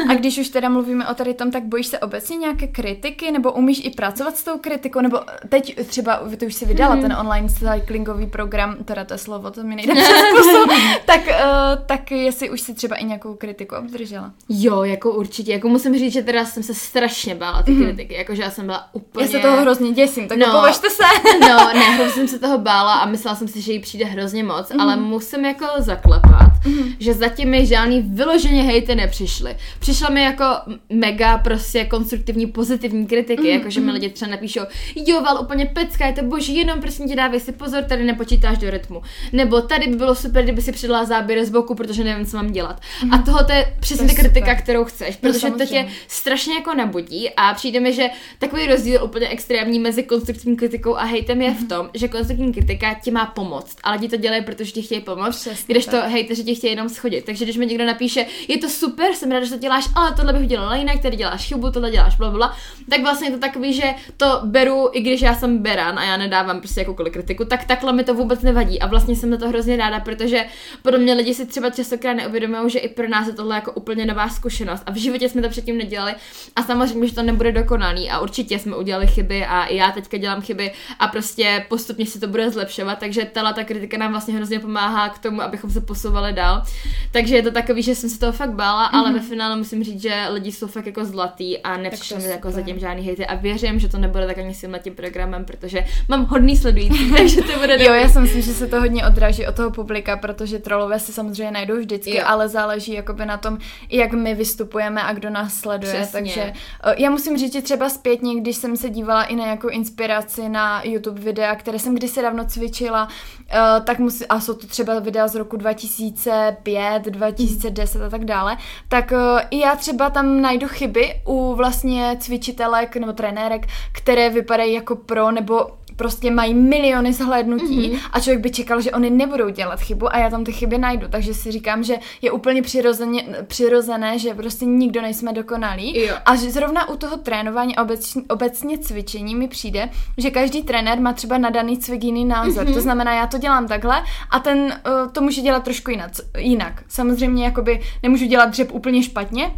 A 0.10 0.14
když 0.14 0.38
už 0.38 0.50
teda 0.50 0.70
mluvíme 0.70 1.08
o 1.08 1.14
tady 1.14 1.34
tom, 1.34 1.52
tak 1.52 1.64
bojíš 1.64 1.88
se 1.88 2.00
obecně 2.00 2.38
nějaké 2.38 2.68
kritiky, 2.68 3.32
nebo 3.32 3.52
umíš 3.52 3.82
i 3.84 3.90
pracovat 3.90 4.38
s 4.38 4.44
tou 4.44 4.58
kritikou, 4.58 5.02
nebo 5.02 5.20
teď 5.50 5.88
třeba, 5.88 6.22
ty 6.38 6.46
už 6.46 6.54
si 6.56 6.66
vydala 6.66 6.96
mm. 6.96 7.02
ten 7.02 7.14
online 7.14 7.50
cyclingový 7.50 8.28
program, 8.28 8.76
teda 8.86 9.06
to 9.06 9.14
je 9.14 9.18
slovo, 9.18 9.52
to 9.52 9.64
mi 9.64 9.76
nejde 9.76 9.94
tak, 11.06 11.22
uh, 11.28 11.86
tak 11.86 12.12
jestli 12.12 12.50
už 12.50 12.62
si 12.62 12.74
třeba 12.74 12.96
i 12.96 13.06
nějakou 13.06 13.36
kritiku 13.36 13.76
obdržela. 13.76 14.32
Jo, 14.50 14.84
jako 14.84 15.12
určitě, 15.12 15.52
jako 15.52 15.70
musím 15.70 16.00
říct, 16.00 16.14
že 16.14 16.22
teda 16.22 16.46
jsem 16.46 16.64
se 16.64 16.74
strašně 16.74 17.36
bála 17.36 17.64
ty 17.64 17.72
mm. 17.72 17.84
kritiky, 17.84 18.14
jakože 18.14 18.42
já 18.42 18.52
jsem 18.52 18.66
byla 18.66 18.90
úplně... 18.94 19.26
Já 19.26 19.32
se 19.32 19.40
toho 19.40 19.62
hrozně 19.62 19.92
děsím, 19.92 20.28
tak 20.28 20.38
no, 20.38 20.46
považte 20.46 20.90
se. 20.90 21.04
no, 21.42 21.74
ne, 21.74 21.80
hrozně 21.80 22.14
jsem 22.14 22.28
se 22.28 22.40
toho 22.40 22.58
bála 22.58 22.94
a 22.94 23.06
myslela 23.06 23.36
jsem 23.36 23.48
si, 23.48 23.62
že 23.62 23.74
jí 23.74 23.80
přijde 23.80 24.06
hrozně 24.06 24.44
moc, 24.44 24.72
mm. 24.72 24.82
ale 24.82 24.96
musím 24.96 25.46
jako 25.46 25.66
zaklepat, 25.78 26.66
mm. 26.66 26.94
že 27.00 27.14
zatím 27.14 27.50
mi 27.50 27.66
žádný 27.66 28.02
vyloženě 28.02 28.64
hejty 28.64 28.96
nepřišly. 28.96 29.56
Přišla 29.80 30.10
mi 30.10 30.24
jako 30.24 30.46
mega 30.90 31.38
prostě 31.38 31.86
konstruktivní, 31.86 32.48
pozitivní 32.48 33.08
kritiky, 33.08 33.42
mm. 33.42 33.48
jako 33.48 33.70
že 33.70 33.80
mi 33.80 33.92
lidi 33.92 34.10
třeba 34.10 34.32
napíšou, 34.32 34.62
jo, 34.96 35.22
val 35.22 35.42
úplně 35.42 35.66
pecka, 35.66 36.06
je 36.06 36.14
to 36.14 36.24
boží, 36.24 36.58
jenom 36.58 36.82
prostě 36.82 37.04
ti 37.04 37.16
dávej 37.16 37.40
si 37.40 37.52
pozor, 37.52 37.84
tady 37.84 38.04
nepočítáš 38.04 38.58
do 38.58 38.70
rytmu. 38.70 39.02
Nebo 39.34 39.62
tady 39.62 39.88
by 39.88 39.96
bylo 39.96 40.16
super, 40.16 40.44
kdyby 40.44 40.62
si 40.62 40.72
přidala 40.72 41.06
záběry 41.06 41.46
z 41.46 41.50
boku, 41.50 41.76
protože 41.76 42.04
nevím, 42.04 42.26
co 42.26 42.38
mám 42.38 42.52
dělat. 42.52 42.82
Mm. 43.04 43.14
A 43.14 43.18
toho 43.18 43.44
to 43.44 43.52
je 43.52 43.74
přesně 43.80 44.08
ta 44.08 44.14
kritika, 44.14 44.52
super. 44.52 44.64
kterou 44.64 44.84
chceš, 44.86 45.18
no, 45.24 45.32
protože 45.32 45.52
to 45.52 45.66
tě 45.66 45.88
strašně 46.08 46.54
jako 46.54 46.74
nabudí 46.74 47.30
a 47.38 47.54
přijde 47.54 47.80
mi, 47.80 47.94
že 47.94 48.10
takový 48.40 48.68
rozdíl 48.68 49.04
úplně 49.04 49.28
extrémní 49.28 49.80
mezi 49.80 50.04
konstruktivní 50.04 50.58
kritikou 50.58 50.96
a 50.96 51.04
hejtem 51.20 51.42
je 51.42 51.52
v 51.54 51.60
mhm. 51.60 51.68
tom, 51.68 51.90
že 51.94 52.08
konstruktivní 52.08 52.54
kritika 52.54 52.94
ti 52.94 53.12
má 53.12 53.26
pomoct, 53.26 53.78
ale 53.84 53.96
lidi 53.96 54.10
to 54.10 54.18
dělají, 54.18 54.44
protože 54.44 54.72
ti 54.72 54.82
chtějí 54.82 55.02
pomoct, 55.02 55.40
Přesně 55.40 55.74
když 55.74 55.86
tak. 55.86 56.04
to 56.04 56.10
hejteři 56.10 56.44
ti 56.44 56.56
chtějí 56.56 56.72
jenom 56.72 56.90
schodit. 56.90 57.26
Takže 57.26 57.46
když 57.46 57.58
mi 57.58 57.66
někdo 57.66 57.86
napíše, 57.86 58.26
je 58.48 58.58
to 58.58 58.70
super, 58.70 59.14
jsem 59.14 59.32
ráda, 59.32 59.46
že 59.46 59.52
to 59.52 59.58
děláš, 59.58 59.86
ale 59.96 60.14
tohle 60.16 60.34
bych 60.34 60.42
udělala 60.42 60.76
jinak, 60.76 61.02
tady 61.02 61.18
děláš 61.18 61.48
chybu, 61.48 61.72
tohle 61.72 61.92
děláš 61.92 62.16
bla, 62.16 62.32
bla, 62.32 62.56
tak 62.90 63.02
vlastně 63.02 63.28
je 63.28 63.32
to 63.32 63.40
takový, 63.40 63.74
že 63.74 63.94
to 64.18 64.40
beru, 64.44 64.90
i 64.92 65.02
když 65.02 65.22
já 65.22 65.36
jsem 65.36 65.58
beran 65.58 66.00
a 66.00 66.04
já 66.04 66.18
nedávám 66.18 66.60
prostě 66.60 66.82
jakoukoliv 66.82 67.14
kritiku, 67.14 67.46
tak 67.46 67.66
takhle 67.66 67.94
mi 67.94 68.04
to 68.04 68.14
vůbec 68.14 68.42
nevadí 68.42 68.80
a 68.80 68.88
vlastně 68.88 69.16
jsem 69.16 69.30
na 69.30 69.38
to 69.38 69.50
hrozně 69.50 69.78
ráda, 69.78 70.00
protože 70.00 70.46
podle 70.82 71.00
mě 71.00 71.14
lidi 71.14 71.34
si 71.34 71.46
třeba 71.46 71.70
častokrát 71.70 72.18
neuvědomují, 72.18 72.70
že 72.70 72.80
i 72.80 72.90
pro 72.90 73.10
nás 73.10 73.28
je 73.28 73.34
tohle 73.34 73.56
jako 73.56 73.72
úplně 73.72 74.06
nová 74.06 74.30
zkušenost 74.30 74.84
a 74.86 74.92
v 74.92 74.96
životě 74.96 75.30
jsme 75.30 75.42
to 75.42 75.50
předtím 75.50 75.78
nedělali 75.78 76.16
a 76.56 76.64
samozřejmě, 76.64 77.08
že 77.08 77.16
to 77.16 77.24
nebude 77.24 77.52
dokonalý 77.52 78.10
a 78.10 78.20
určitě 78.20 78.60
jsme 78.60 78.76
udělali 78.76 79.08
chyby 79.08 79.46
a 79.46 79.66
i 79.66 79.76
já 79.76 79.92
teďka 79.92 80.18
dělám 80.18 80.42
chyby 80.42 80.72
a 81.00 81.08
prostě 81.12 81.66
postupně 81.70 82.06
se 82.06 82.20
to 82.20 82.28
bude 82.28 82.50
zlepšovat, 82.50 83.00
takže 83.00 83.26
tahle 83.26 83.54
ta 83.54 83.64
kritika 83.64 83.98
nám 83.98 84.12
vlastně 84.12 84.36
hrozně 84.36 84.60
pomáhá 84.60 85.10
k 85.10 85.20
tomu, 85.20 85.42
abychom 85.42 85.70
se 85.70 85.82
posouvali 85.82 86.34
dál. 86.34 86.64
Takže 87.12 87.36
je 87.36 87.44
to 87.44 87.52
takový, 87.52 87.84
že 87.84 87.96
jsem 87.96 88.10
se 88.10 88.20
toho 88.20 88.32
fakt 88.32 88.52
bála, 88.52 88.92
mm-hmm. 88.92 88.98
ale 88.98 89.14
ve 89.14 89.20
finále 89.20 89.56
musím 89.56 89.84
říct, 89.84 90.02
že 90.02 90.26
lidi 90.30 90.52
jsou 90.52 90.68
fakt 90.68 90.86
jako 90.86 91.06
zlatý 91.06 91.58
a 91.58 91.78
nepřišli 91.78 92.18
mi 92.18 92.30
jako 92.30 92.52
zatím 92.52 92.80
žádný 92.80 93.04
hejty 93.04 93.26
a 93.26 93.36
věřím, 93.36 93.80
že 93.80 93.90
to 93.90 93.98
nebude 93.98 94.28
tak 94.28 94.38
ani 94.38 94.54
s 94.54 94.68
tím 94.84 94.96
programem, 94.96 95.46
protože 95.46 95.86
mám 96.08 96.26
hodný 96.26 96.58
sledující, 96.58 97.12
takže 97.18 97.42
to 97.42 97.60
bude 97.60 97.84
Jo, 97.84 97.94
já 97.94 98.10
si 98.10 98.20
myslím, 98.20 98.42
že 98.42 98.54
se 98.54 98.68
to 98.68 98.80
hodně 98.80 99.06
odráží 99.06 99.48
od 99.48 99.56
toho 99.56 99.72
publika, 99.72 100.18
protože 100.18 100.60
trolové 100.60 101.00
se 101.00 101.14
samozřejmě 101.14 101.52
najdou 101.52 101.78
vždycky, 101.78 102.18
jo. 102.18 102.24
ale 102.26 102.50
záleží 102.50 102.94
jakoby 102.94 103.26
na 103.26 103.38
tom, 103.38 103.58
jak 103.90 104.14
my 104.14 104.36
vystupujeme 104.36 105.04
a 105.04 105.14
kdo 105.14 105.30
nás 105.30 105.54
sleduje. 105.54 105.94
Přesně. 105.94 106.20
Takže 106.20 106.54
eh, 106.84 106.96
já 106.98 107.10
musím 107.10 107.38
říct, 107.38 107.54
že 107.54 107.62
třeba 107.62 107.90
zpětně, 107.90 108.42
když 108.42 108.56
jsem 108.56 108.78
se 108.78 108.90
dívala 108.90 109.24
i 109.24 109.36
na 109.36 109.44
nějakou 109.44 109.68
inspiraci 109.68 110.50
na 110.50 110.82
YouTube 110.84 110.99
videa, 111.08 111.56
které 111.56 111.80
jsem 111.80 111.96
kdysi 111.96 112.22
dávno 112.22 112.46
cvičila, 112.46 113.04
uh, 113.06 113.86
tak 113.86 114.00
musí, 114.00 114.26
a 114.28 114.40
jsou 114.40 114.54
to 114.54 114.68
třeba 114.68 115.00
videa 115.00 115.28
z 115.28 115.36
roku 115.36 115.58
2005, 115.58 117.04
2010 117.04 118.02
a 118.02 118.10
tak 118.10 118.26
dále, 118.26 118.58
tak 118.88 119.12
uh, 119.12 119.40
i 119.52 119.60
já 119.60 119.76
třeba 119.76 120.10
tam 120.10 120.42
najdu 120.42 120.68
chyby 120.68 121.22
u 121.26 121.56
vlastně 121.56 122.18
cvičitelek 122.20 122.96
nebo 122.96 123.14
trenérek, 123.14 123.68
které 123.92 124.30
vypadají 124.30 124.74
jako 124.74 124.96
pro 124.96 125.32
nebo 125.32 125.79
prostě 126.00 126.32
mají 126.32 126.54
miliony 126.54 127.14
zhlédnutí 127.14 127.92
mm-hmm. 127.92 128.00
a 128.12 128.20
člověk 128.20 128.40
by 128.42 128.52
čekal, 128.52 128.82
že 128.82 128.92
oni 128.92 129.10
nebudou 129.10 129.50
dělat 129.50 129.80
chybu 129.80 130.16
a 130.16 130.18
já 130.18 130.30
tam 130.30 130.44
ty 130.44 130.52
chyby 130.52 130.78
najdu, 130.78 131.08
takže 131.10 131.34
si 131.34 131.52
říkám, 131.52 131.84
že 131.84 131.96
je 132.22 132.32
úplně 132.32 132.62
přirozeně, 132.62 133.26
přirozené, 133.48 134.20
že 134.20 134.34
prostě 134.34 134.66
nikdo 134.66 135.02
nejsme 135.02 135.34
dokonalí 135.34 136.00
jo. 136.00 136.16
a 136.26 136.36
že 136.36 136.52
zrovna 136.52 136.90
u 136.90 136.98
toho 136.98 137.18
trénování 137.18 137.78
obecně, 137.78 138.22
obecně 138.30 138.78
cvičení 138.78 139.36
mi 139.36 139.48
přijde, 139.48 139.90
že 140.18 140.30
každý 140.30 140.64
trenér 140.64 141.00
má 141.00 141.14
třeba 141.14 141.38
na 141.38 141.50
daný 141.50 141.78
cvik 141.78 142.04
jiný 142.04 142.26
názor, 142.26 142.66
mm-hmm. 142.66 142.74
to 142.74 142.82
znamená, 142.82 143.14
já 143.14 143.28
to 143.28 143.38
dělám 143.38 143.68
takhle 143.68 144.04
a 144.32 144.40
ten 144.40 144.58
uh, 144.60 145.12
to 145.12 145.22
může 145.22 145.42
dělat 145.42 145.64
trošku 145.64 145.92
jinak. 145.92 146.12
jinak. 146.38 146.84
Samozřejmě 146.88 147.46
jakoby 147.46 147.82
nemůžu 148.04 148.26
dělat 148.26 148.50
dřep 148.50 148.72
úplně 148.72 149.04
špatně, 149.04 149.52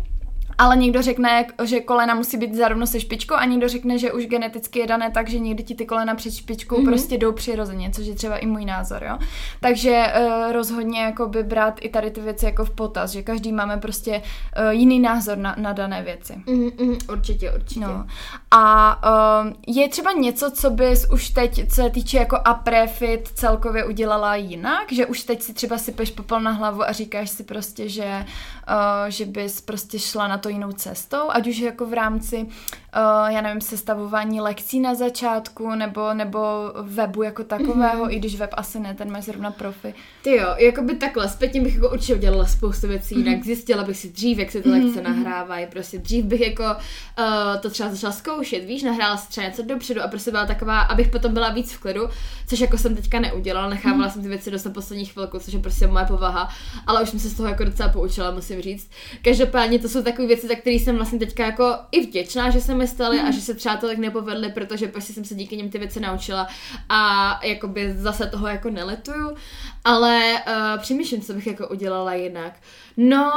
ale 0.61 0.77
někdo 0.77 1.01
řekne, 1.01 1.45
že 1.63 1.79
kolena 1.79 2.15
musí 2.15 2.37
být 2.37 2.55
zarovno 2.55 2.87
se 2.87 2.99
špičkou 2.99 3.35
a 3.35 3.45
někdo 3.45 3.69
řekne, 3.69 3.97
že 3.97 4.11
už 4.11 4.25
geneticky 4.25 4.79
je 4.79 4.87
dané 4.87 5.11
tak, 5.11 5.29
že 5.29 5.39
někdy 5.39 5.63
ti 5.63 5.75
ty 5.75 5.85
kolena 5.85 6.15
před 6.15 6.33
špičkou 6.33 6.77
mm-hmm. 6.77 6.85
prostě 6.85 7.17
jdou 7.17 7.31
přirozeně, 7.31 7.91
což 7.91 8.05
je 8.05 8.15
třeba 8.15 8.37
i 8.37 8.45
můj 8.45 8.65
názor, 8.65 9.03
jo. 9.03 9.17
Takže 9.59 10.05
uh, 10.05 10.51
rozhodně 10.51 11.01
jako 11.01 11.27
by 11.27 11.43
brát 11.43 11.79
i 11.81 11.89
tady 11.89 12.11
ty 12.11 12.21
věci 12.21 12.45
jako 12.45 12.65
v 12.65 12.69
potaz, 12.69 13.11
že 13.11 13.21
každý 13.21 13.51
máme 13.51 13.77
prostě 13.77 14.11
uh, 14.11 14.69
jiný 14.69 14.99
názor 14.99 15.37
na, 15.37 15.55
na 15.57 15.73
dané 15.73 16.03
věci. 16.03 16.33
Mm-hmm, 16.47 16.97
určitě, 17.11 17.51
určitě. 17.51 17.79
No. 17.79 18.05
A 18.51 18.95
uh, 19.43 19.51
je 19.67 19.89
třeba 19.89 20.11
něco, 20.11 20.51
co 20.51 20.69
bys 20.69 21.07
už 21.13 21.29
teď, 21.29 21.69
co 21.69 21.75
se 21.75 21.89
týče 21.89 22.17
jako 22.17 22.37
a 22.45 22.53
prefit 22.53 23.27
celkově 23.33 23.85
udělala 23.85 24.35
jinak, 24.35 24.91
že 24.91 25.05
už 25.05 25.23
teď 25.23 25.41
si 25.41 25.53
třeba 25.53 25.77
sypeš 25.77 26.11
popel 26.11 26.41
na 26.41 26.51
hlavu 26.51 26.83
a 26.83 26.91
říkáš 26.91 27.29
si 27.29 27.43
prostě, 27.43 27.89
že, 27.89 28.25
uh, 28.25 28.25
že 29.07 29.25
bys 29.25 29.61
prostě 29.61 29.99
šla 29.99 30.27
na 30.27 30.37
to 30.37 30.49
jinou 30.49 30.71
cestou, 30.71 31.29
ať 31.29 31.47
už 31.47 31.57
jako 31.57 31.85
v 31.85 31.93
rámci, 31.93 32.47
uh, 32.95 33.31
já 33.31 33.41
nevím, 33.41 33.61
sestavování 33.61 34.41
lekcí 34.41 34.79
na 34.79 34.95
začátku, 34.95 35.75
nebo, 35.75 36.13
nebo 36.13 36.39
webu 36.81 37.23
jako 37.23 37.43
takového, 37.43 38.05
mm-hmm. 38.05 38.11
i 38.11 38.19
když 38.19 38.35
web 38.35 38.49
asi 38.53 38.79
ne, 38.79 38.93
ten 38.93 39.11
má 39.11 39.21
zrovna 39.21 39.51
profi. 39.51 39.93
Ty 40.21 40.35
jo, 40.35 40.47
jako 40.57 40.81
by 40.81 40.95
takhle, 40.95 41.29
zpětně 41.29 41.61
bych 41.61 41.75
jako 41.75 41.89
určitě 41.89 42.15
udělala 42.15 42.45
spoustu 42.45 42.87
věcí, 42.87 43.15
mm-hmm. 43.15 43.27
jinak 43.27 43.43
zjistila 43.43 43.83
bych 43.83 43.97
si 43.97 44.09
dřív, 44.09 44.37
jak 44.37 44.51
se 44.51 44.61
ty 44.61 44.69
lekce 44.69 45.01
mm-hmm. 45.01 45.23
nahrávají, 45.23 45.67
prostě 45.71 45.97
dřív 45.97 46.25
bych 46.25 46.41
jako 46.41 46.63
uh, 46.63 47.61
to 47.61 47.69
třeba 47.69 47.89
začala 47.89 48.13
zkoušet, 48.13 48.65
víš, 48.65 48.83
nahrála 48.83 49.17
si 49.17 49.29
třeba 49.29 49.47
něco 49.47 49.61
dopředu 49.61 50.01
a 50.01 50.07
prostě 50.07 50.31
byla 50.31 50.45
taková, 50.45 50.79
abych 50.79 51.07
potom 51.07 51.33
byla 51.33 51.49
víc 51.49 51.73
v 51.73 51.79
klidu, 51.79 52.09
což 52.47 52.59
jako 52.59 52.77
jsem 52.77 52.95
teďka 52.95 53.19
neudělala, 53.19 53.69
nechávala 53.69 54.07
mm-hmm. 54.07 54.13
jsem 54.13 54.21
ty 54.21 54.27
věci 54.27 54.51
dost 54.51 54.63
na 54.63 54.71
poslední 54.71 55.05
chvilku, 55.05 55.39
což 55.39 55.53
je 55.53 55.59
prostě 55.59 55.87
moje 55.87 56.05
povaha, 56.05 56.49
ale 56.87 57.03
už 57.03 57.09
jsem 57.09 57.19
se 57.19 57.29
z 57.29 57.33
toho 57.33 57.49
jako 57.49 57.63
docela 57.63 57.89
poučila, 57.89 58.31
musím 58.31 58.61
říct. 58.61 58.89
Každopádně 59.21 59.79
to 59.79 59.89
jsou 59.89 60.03
takové 60.03 60.27
věci, 60.27 60.47
za 60.47 60.55
které 60.55 60.75
jsem 60.75 60.95
vlastně 60.95 61.19
teďka 61.19 61.45
jako 61.45 61.75
i 61.91 62.07
vděčná, 62.07 62.49
že 62.49 62.61
se 62.61 62.80
mi 62.81 62.87
staly 62.87 63.19
mm. 63.19 63.27
a 63.27 63.31
že 63.31 63.41
se 63.41 63.53
třeba 63.53 63.77
to 63.77 63.87
tak 63.87 63.97
nepovedly, 63.97 64.51
protože 64.51 64.87
prostě 64.87 65.13
jsem 65.13 65.25
se 65.25 65.35
díky 65.35 65.57
nim 65.57 65.69
ty 65.69 65.77
věci 65.77 65.99
naučila 65.99 66.47
a 66.89 67.39
jakoby 67.43 67.93
zase 67.97 68.27
toho 68.27 68.47
jako 68.47 68.69
neletuju, 68.69 69.35
ale 69.83 70.33
uh, 70.47 70.81
přemýšlím, 70.81 71.21
co 71.21 71.33
bych 71.33 71.47
jako 71.47 71.67
udělala 71.67 72.13
jinak. 72.13 72.53
No, 72.97 73.31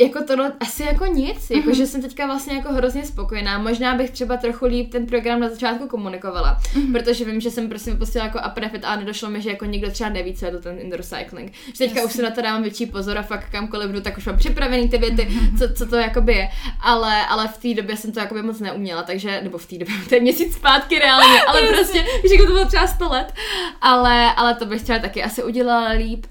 jako 0.00 0.24
to 0.24 0.34
asi 0.60 0.82
jako 0.82 1.06
nic, 1.06 1.50
jako 1.50 1.68
mm-hmm. 1.68 1.74
že 1.74 1.86
jsem 1.86 2.02
teďka 2.02 2.26
vlastně 2.26 2.54
jako 2.54 2.72
hrozně 2.72 3.04
spokojená. 3.04 3.58
Možná 3.58 3.94
bych 3.94 4.10
třeba 4.10 4.36
trochu 4.36 4.66
líp 4.66 4.92
ten 4.92 5.06
program 5.06 5.40
na 5.40 5.48
začátku 5.48 5.88
komunikovala, 5.88 6.60
mm-hmm. 6.62 6.92
protože 6.92 7.24
vím, 7.24 7.40
že 7.40 7.50
jsem 7.50 7.68
prostě 7.68 7.90
vypustila 7.90 8.24
jako 8.24 8.38
aprefit 8.38 8.84
a 8.84 8.96
nedošlo 8.96 9.30
mi, 9.30 9.42
že 9.42 9.50
jako 9.50 9.64
nikdo 9.64 9.90
třeba 9.90 10.10
neví, 10.10 10.34
co 10.34 10.44
je 10.44 10.52
to 10.52 10.60
ten 10.60 10.78
indoor 10.78 11.02
cycling. 11.02 11.52
Že 11.66 11.78
teďka 11.78 12.00
Jasně. 12.00 12.04
už 12.04 12.12
se 12.12 12.22
na 12.22 12.30
to 12.30 12.42
dávám 12.42 12.62
větší 12.62 12.86
pozor 12.86 13.18
a 13.18 13.22
fakt 13.22 13.50
kamkoliv 13.50 13.90
jdu, 13.90 14.00
tak 14.00 14.18
už 14.18 14.26
mám 14.26 14.36
připravený 14.36 14.88
ty 14.88 14.98
věty, 14.98 15.28
mm-hmm. 15.30 15.58
co, 15.58 15.74
co 15.74 15.86
to 15.86 15.96
jakoby 15.96 16.34
je. 16.34 16.48
Ale, 16.80 17.26
ale 17.26 17.48
v 17.48 17.58
té 17.58 17.74
době 17.82 17.96
jsem 17.96 18.12
to 18.12 18.20
jakoby 18.20 18.42
moc 18.42 18.60
neuměla, 18.60 19.02
takže, 19.02 19.40
nebo 19.42 19.58
v 19.58 19.66
té 19.66 19.78
době, 19.78 19.94
to 20.08 20.14
je 20.14 20.20
měsíc 20.20 20.54
zpátky 20.54 20.98
reálně, 20.98 21.42
ale 21.48 21.62
prostě, 21.62 22.04
že 22.28 22.34
jako 22.34 22.46
to 22.46 22.52
bylo 22.52 22.64
třeba 22.64 22.86
100 22.86 23.08
let. 23.08 23.34
Ale, 23.80 24.34
ale 24.34 24.54
to 24.54 24.66
bych 24.66 24.82
třeba 24.82 24.98
taky 24.98 25.22
asi 25.22 25.42
udělala 25.42 25.90
líp. 25.90 26.26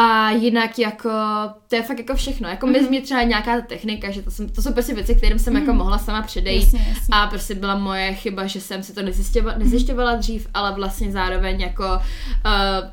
A 0.00 0.30
jinak 0.30 0.78
jako, 0.78 1.10
to 1.68 1.76
je 1.76 1.82
fakt 1.82 1.98
jako 1.98 2.14
všechno. 2.14 2.48
Jako 2.48 2.66
mm-hmm. 2.66 2.72
mezi 2.72 2.88
mě 2.88 3.00
třeba 3.00 3.22
nějaká 3.22 3.60
technika, 3.60 4.10
že 4.10 4.22
to, 4.22 4.30
jsem, 4.30 4.48
to 4.48 4.62
jsou 4.62 4.72
prostě 4.72 4.94
věci, 4.94 5.14
kterým 5.14 5.38
jsem 5.38 5.54
mm-hmm. 5.54 5.60
jako 5.60 5.70
mhm. 5.70 5.78
mohla 5.78 5.98
sama 5.98 6.22
předejít. 6.22 6.62
Jasně, 6.62 6.86
jasně. 6.88 7.12
A 7.12 7.26
prostě 7.26 7.54
byla 7.54 7.78
moje 7.78 8.14
chyba, 8.14 8.46
že 8.46 8.60
jsem 8.60 8.82
si 8.82 8.92
to 8.92 9.02
nezjišťovala, 9.02 9.58
nezjišťovala 9.58 10.14
dřív, 10.14 10.48
ale 10.54 10.72
vlastně 10.72 11.12
zároveň 11.12 11.60
jako 11.60 11.84
uh, 11.84 12.00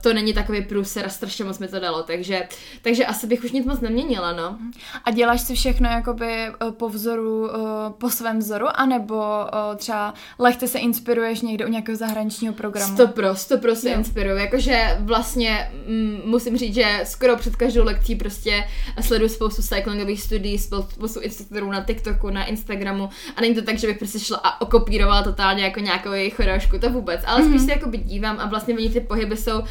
to 0.02 0.14
není 0.14 0.34
takový 0.34 0.62
průser 0.62 1.06
a 1.06 1.10
strašně 1.10 1.46
moc 1.46 1.60
mi 1.60 1.68
to 1.68 1.80
dalo. 1.80 2.04
Takže, 2.04 2.48
takže 2.82 3.06
asi 3.06 3.28
bych 3.28 3.44
už 3.44 3.52
nic 3.52 3.66
moc 3.66 3.80
neměnila, 3.80 4.34
no. 4.34 4.52
Mhm. 4.52 4.72
A 5.04 5.12
děláš 5.12 5.42
si 5.42 5.56
všechno 5.56 5.90
jakoby 5.90 6.32
eh, 6.32 6.54
po 6.72 6.90
vzoru, 6.90 7.40
uh, 7.40 7.50
po 7.98 8.10
svém 8.10 8.40
vzoru, 8.40 8.68
anebo 8.76 9.16
uh, 9.16 9.76
třeba 9.76 10.14
lehce 10.40 10.68
se 10.68 10.80
inspiruješ 10.80 11.42
někde 11.42 11.66
u 11.66 11.70
nějakého 11.70 11.96
zahraničního 11.96 12.54
programu? 12.54 12.94
Stopro, 12.94 13.36
stopro 13.36 13.76
se 13.76 13.90
inspiruju. 13.90 14.38
Jakože 14.38 14.98
vlastně 15.00 15.72
mm, 15.88 16.22
musím 16.26 16.58
říct, 16.58 16.74
že 16.74 16.97
skoro 17.06 17.38
před 17.38 17.56
každou 17.56 17.84
lekcí 17.84 18.16
prostě 18.16 18.64
sleduju 19.02 19.30
spoustu 19.30 19.62
cyclingových 19.62 20.22
studií, 20.22 20.58
spoustu 20.58 21.20
instruktorů 21.20 21.72
na 21.72 21.84
TikToku, 21.84 22.30
na 22.30 22.46
Instagramu 22.46 23.10
a 23.36 23.42
není 23.42 23.56
to 23.56 23.62
tak, 23.62 23.78
že 23.78 23.88
bych 23.88 23.98
prostě 23.98 24.20
šla 24.20 24.38
a 24.38 24.62
okopírovala 24.62 25.24
totálně 25.24 25.64
jako 25.64 25.80
nějakou 25.80 26.12
jejich 26.12 26.36
choreošku, 26.36 26.80
to 26.80 26.90
vůbec, 26.90 27.22
ale 27.26 27.42
mm-hmm. 27.42 27.50
spíš 27.50 27.62
se 27.62 27.72
jako 27.72 27.90
dívám 27.98 28.40
a 28.40 28.46
vlastně 28.46 28.74
oni 28.74 28.90
ty 28.90 29.00
pohyby 29.00 29.38
jsou 29.38 29.60
uh, 29.60 29.66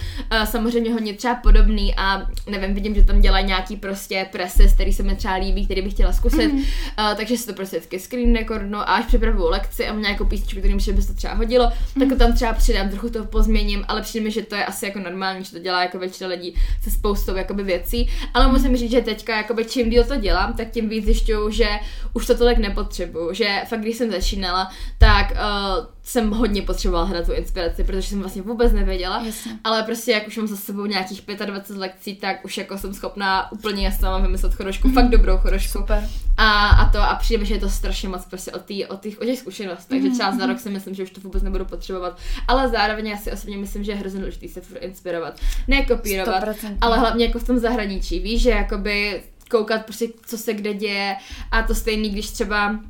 samozřejmě 0.45 0.93
hodně 0.93 1.15
třeba 1.15 1.35
podobný 1.35 1.95
a 1.97 2.27
nevím, 2.51 2.75
vidím, 2.75 2.95
že 2.95 3.05
tam 3.05 3.21
dělají 3.21 3.47
nějaký 3.47 3.77
prostě 3.77 4.27
presy, 4.33 4.69
který 4.75 4.93
se 4.93 5.03
mi 5.03 5.17
třeba 5.17 5.35
líbí, 5.35 5.65
který 5.65 5.83
bych 5.83 5.93
chtěla 5.93 6.13
zkusit, 6.13 6.53
mm-hmm. 6.53 7.11
uh, 7.11 7.17
takže 7.17 7.37
si 7.37 7.47
to 7.47 7.53
prostě 7.53 7.77
vždycky 7.77 7.99
screen 7.99 8.35
recordnu 8.35 8.79
a 8.79 8.83
až 8.83 9.05
připravuju 9.05 9.49
lekci 9.49 9.89
a 9.89 9.93
mám 9.93 10.03
nějakou 10.03 10.25
písničku, 10.25 10.59
kterým 10.59 10.77
by 10.77 11.03
se 11.03 11.09
to 11.09 11.15
třeba 11.15 11.35
hodilo, 11.35 11.67
mm-hmm. 11.67 11.99
tak 12.01 12.09
to 12.09 12.17
tam 12.17 12.33
třeba 12.33 12.53
přidám, 12.53 12.89
trochu 12.89 13.11
to 13.11 13.25
pozměním, 13.25 13.85
ale 13.89 14.03
přijde 14.03 14.25
mi, 14.25 14.31
že 14.31 14.43
to 14.43 14.55
je 14.55 14.65
asi 14.65 14.85
jako 14.85 14.99
normální, 14.99 15.45
že 15.45 15.51
to 15.51 15.59
dělá 15.59 15.83
jako 15.83 15.99
většina 15.99 16.31
lidí 16.31 16.55
se 16.83 16.91
spoustou 17.07 17.37
jakoby 17.37 17.63
věcí, 17.63 18.09
ale 18.35 18.49
musím 18.49 18.77
říct, 18.77 18.91
že 18.91 19.01
teďka 19.01 19.37
jakoby 19.37 19.65
čím 19.65 19.91
díl 19.91 20.05
to 20.05 20.17
dělám, 20.17 20.53
tak 20.53 20.71
tím 20.71 20.89
víc 20.89 21.05
zjišťuju, 21.05 21.51
že 21.51 21.69
už 22.15 22.27
to 22.27 22.39
tolik 22.39 22.59
nepotřebuju, 22.59 23.35
že 23.35 23.63
fakt 23.69 23.81
když 23.81 23.97
jsem 23.97 24.11
začínala, 24.11 24.71
tak 24.99 25.31
uh, 25.33 25.96
jsem 26.07 26.31
hodně 26.31 26.63
potřebovala 26.63 27.07
hledat 27.07 27.27
tu 27.27 27.33
inspiraci, 27.33 27.85
protože 27.85 28.03
jsem 28.03 28.21
vlastně 28.21 28.43
vůbec 28.43 28.73
nevěděla. 28.73 29.23
Jasně. 29.27 29.59
Ale 29.65 29.83
prostě 29.83 30.13
jak 30.13 30.27
už 30.27 30.37
mám 30.37 30.47
za 30.47 30.57
sebou 30.57 30.87
nějakých 30.87 31.23
25 31.47 31.79
lekcí, 31.79 32.17
tak 32.17 32.45
už 32.45 32.59
jako 32.59 32.79
jsem 32.79 32.95
schopná 32.95 33.53
úplně 33.53 33.93
sama 33.93 34.19
vymyslet 34.19 34.55
chorošku, 34.55 34.93
fakt 34.93 35.09
dobrou 35.09 35.39
chorošku. 35.39 35.79
Super. 35.79 36.09
A, 36.37 36.69
a 36.69 36.91
to 36.91 36.99
a 36.99 37.15
přijde 37.15 37.41
mi, 37.41 37.47
že 37.47 37.55
je 37.55 37.61
to 37.61 37.71
strašně 37.71 38.09
moc 38.09 38.25
prostě 38.25 38.53
o, 38.53 38.59
tý, 38.59 38.87
o, 38.87 38.97
těch, 38.97 39.21
o 39.21 39.25
těch 39.25 39.39
zkušenostech, 39.39 40.03
takže 40.03 40.11
třeba 40.11 40.37
za 40.37 40.47
rok 40.47 40.61
si 40.61 40.71
myslím, 40.71 40.95
že 40.95 41.03
už 41.03 41.11
to 41.11 41.21
vůbec 41.21 41.43
nebudu 41.43 41.65
potřebovat. 41.65 42.19
Ale 42.49 42.69
zároveň 42.69 43.07
já 43.07 43.17
si 43.17 43.33
osobně 43.33 43.57
myslím, 43.57 43.85
že 43.85 43.93
je 43.93 43.97
hrozně 43.97 44.21
důležité 44.21 44.49
se 44.49 44.79
inspirovat. 44.79 45.41
Ne 45.69 45.85
kopírovat, 45.85 46.45
100%. 46.45 46.77
ale 46.81 46.99
hlavně 46.99 47.27
jako 47.27 47.39
v 47.39 47.47
tom 47.47 47.59
zahraničí, 47.59 48.19
víš, 48.19 48.43
že 48.43 48.51
jakoby 48.51 49.23
koukat 49.51 49.85
prostě, 49.85 50.07
co 50.27 50.39
se 50.39 50.55
kde 50.55 50.75
děje 50.75 51.17
a 51.51 51.63
to 51.63 51.75
stejný, 51.75 52.11
když 52.11 52.31
třeba 52.31 52.81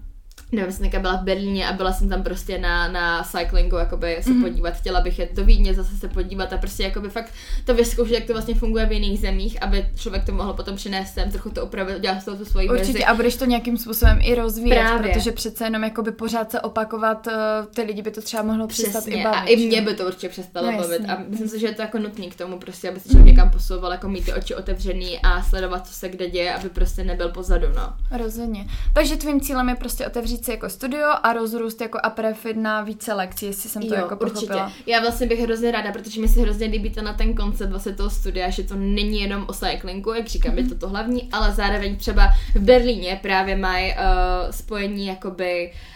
nevím, 0.53 0.73
jsem 0.73 0.91
byla 1.03 1.17
v 1.17 1.25
Berlíně 1.25 1.69
a 1.69 1.73
byla 1.73 1.93
jsem 1.93 2.09
tam 2.09 2.23
prostě 2.23 2.59
na, 2.59 2.89
na 2.89 3.23
cyclingu, 3.23 3.77
jakoby 3.77 4.19
se 4.21 4.31
mm. 4.31 4.43
podívat, 4.43 4.75
chtěla 4.75 5.01
bych 5.01 5.19
jet 5.19 5.35
do 5.35 5.45
Vídně 5.45 5.75
zase 5.75 5.97
se 5.97 6.09
podívat 6.09 6.53
a 6.53 6.59
prostě 6.59 6.83
jakoby 6.83 7.11
fakt 7.11 7.33
to 7.65 7.75
vyzkoušet, 7.75 8.15
jak 8.15 8.25
to 8.25 8.33
vlastně 8.33 8.55
funguje 8.55 8.87
v 8.87 8.93
jiných 8.93 9.21
zemích, 9.21 9.63
aby 9.63 9.89
člověk 9.97 10.25
to 10.25 10.33
mohl 10.33 10.53
potom 10.53 10.77
přinést 10.77 11.15
sem, 11.15 11.31
trochu 11.31 11.51
to 11.51 11.65
upravit, 11.65 11.97
udělat 11.97 12.21
z 12.21 12.25
toho 12.25 12.37
tu 12.37 12.45
svoji 12.45 12.69
Určitě 12.69 12.93
verzi. 12.93 13.05
a 13.05 13.15
budeš 13.15 13.37
to 13.37 13.45
nějakým 13.45 13.77
způsobem 13.79 14.19
i 14.23 14.35
rozvíjet, 14.35 14.79
Právě. 14.79 15.13
protože 15.13 15.33
přece 15.33 15.65
jenom 15.65 15.85
jakoby 15.85 16.13
pořád 16.13 16.51
se 16.51 16.61
opakovat, 16.61 17.27
eh, 17.27 17.33
ty 17.75 17.83
lidi 17.83 18.03
by 18.03 18.11
to 18.11 18.21
třeba 18.23 18.43
mohlo 18.43 18.67
přestat 18.67 18.99
i 19.07 19.11
Přesně, 19.11 19.25
bavit. 19.25 19.39
a 19.39 19.45
i 19.45 19.57
mě 19.57 19.83
by 19.83 19.95
to 19.95 20.07
určitě 20.07 20.29
přestalo 20.29 20.71
No, 20.73 20.79
bavit. 20.79 21.03
A 21.09 21.23
myslím 21.29 21.49
si, 21.49 21.61
že 21.61 21.67
je 21.67 21.75
to 21.75 21.83
jako 21.83 21.99
nutný 21.99 22.31
k 22.31 22.35
tomu, 22.37 22.59
prostě, 22.59 22.89
aby 22.89 23.01
se 23.01 23.09
člověk 23.09 23.27
někam 23.27 23.51
posouval, 23.51 23.93
jako 23.93 24.09
mít 24.09 24.25
ty 24.25 24.33
oči 24.33 24.55
otevřený 24.55 25.19
a 25.23 25.43
sledovat, 25.43 25.87
co 25.87 25.93
se 25.93 26.09
kde 26.09 26.31
děje, 26.31 26.55
aby 26.55 26.69
prostě 26.69 27.05
nebyl 27.05 27.29
pozadu, 27.29 27.67
no. 27.77 28.19
Rozhodně. 28.19 28.67
Takže 28.93 29.17
tvým 29.17 29.41
cílem 29.41 29.69
je 29.69 29.75
prostě 29.75 30.07
otevřít 30.07 30.36
si 30.45 30.51
jako 30.51 30.69
studio 30.71 31.09
a 31.23 31.33
rozrůst 31.33 31.81
jako 31.81 31.99
a 32.03 32.11
prefit 32.11 32.57
na 32.57 32.83
více 32.83 33.13
lekcí, 33.15 33.47
jestli 33.47 33.69
jsem 33.71 33.83
to 33.83 33.89
jo, 33.89 33.95
jako 33.95 34.17
určitě. 34.17 34.35
pochopila. 34.47 34.73
Já 34.87 35.01
vlastně 35.01 35.27
bych 35.27 35.41
hrozně 35.41 35.71
ráda, 35.71 35.93
protože 35.93 36.21
mi 36.21 36.29
se 36.29 36.41
hrozně 36.41 36.67
líbí 36.67 36.91
to 36.91 37.03
na 37.03 37.13
ten 37.15 37.35
koncept 37.35 37.71
vlastně 37.71 37.93
toho 37.93 38.11
studia, 38.11 38.51
že 38.51 38.63
to 38.63 38.75
není 38.77 39.21
jenom 39.21 39.45
o 39.49 39.53
cyclingu, 39.53 40.13
jak 40.13 40.27
říkám, 40.27 40.53
Mhm. 40.55 40.65
je 40.65 40.69
to 40.69 40.75
to 40.79 40.89
hlavní, 40.89 41.29
ale 41.33 41.53
zároveň 41.53 41.97
třeba 41.97 42.29
v 42.55 42.59
Berlíně 42.61 43.19
právě 43.23 43.57
mají 43.57 43.93
uh, 43.93 44.51
spojení 44.51 45.07
jakoby 45.07 45.73
uh, 45.73 45.96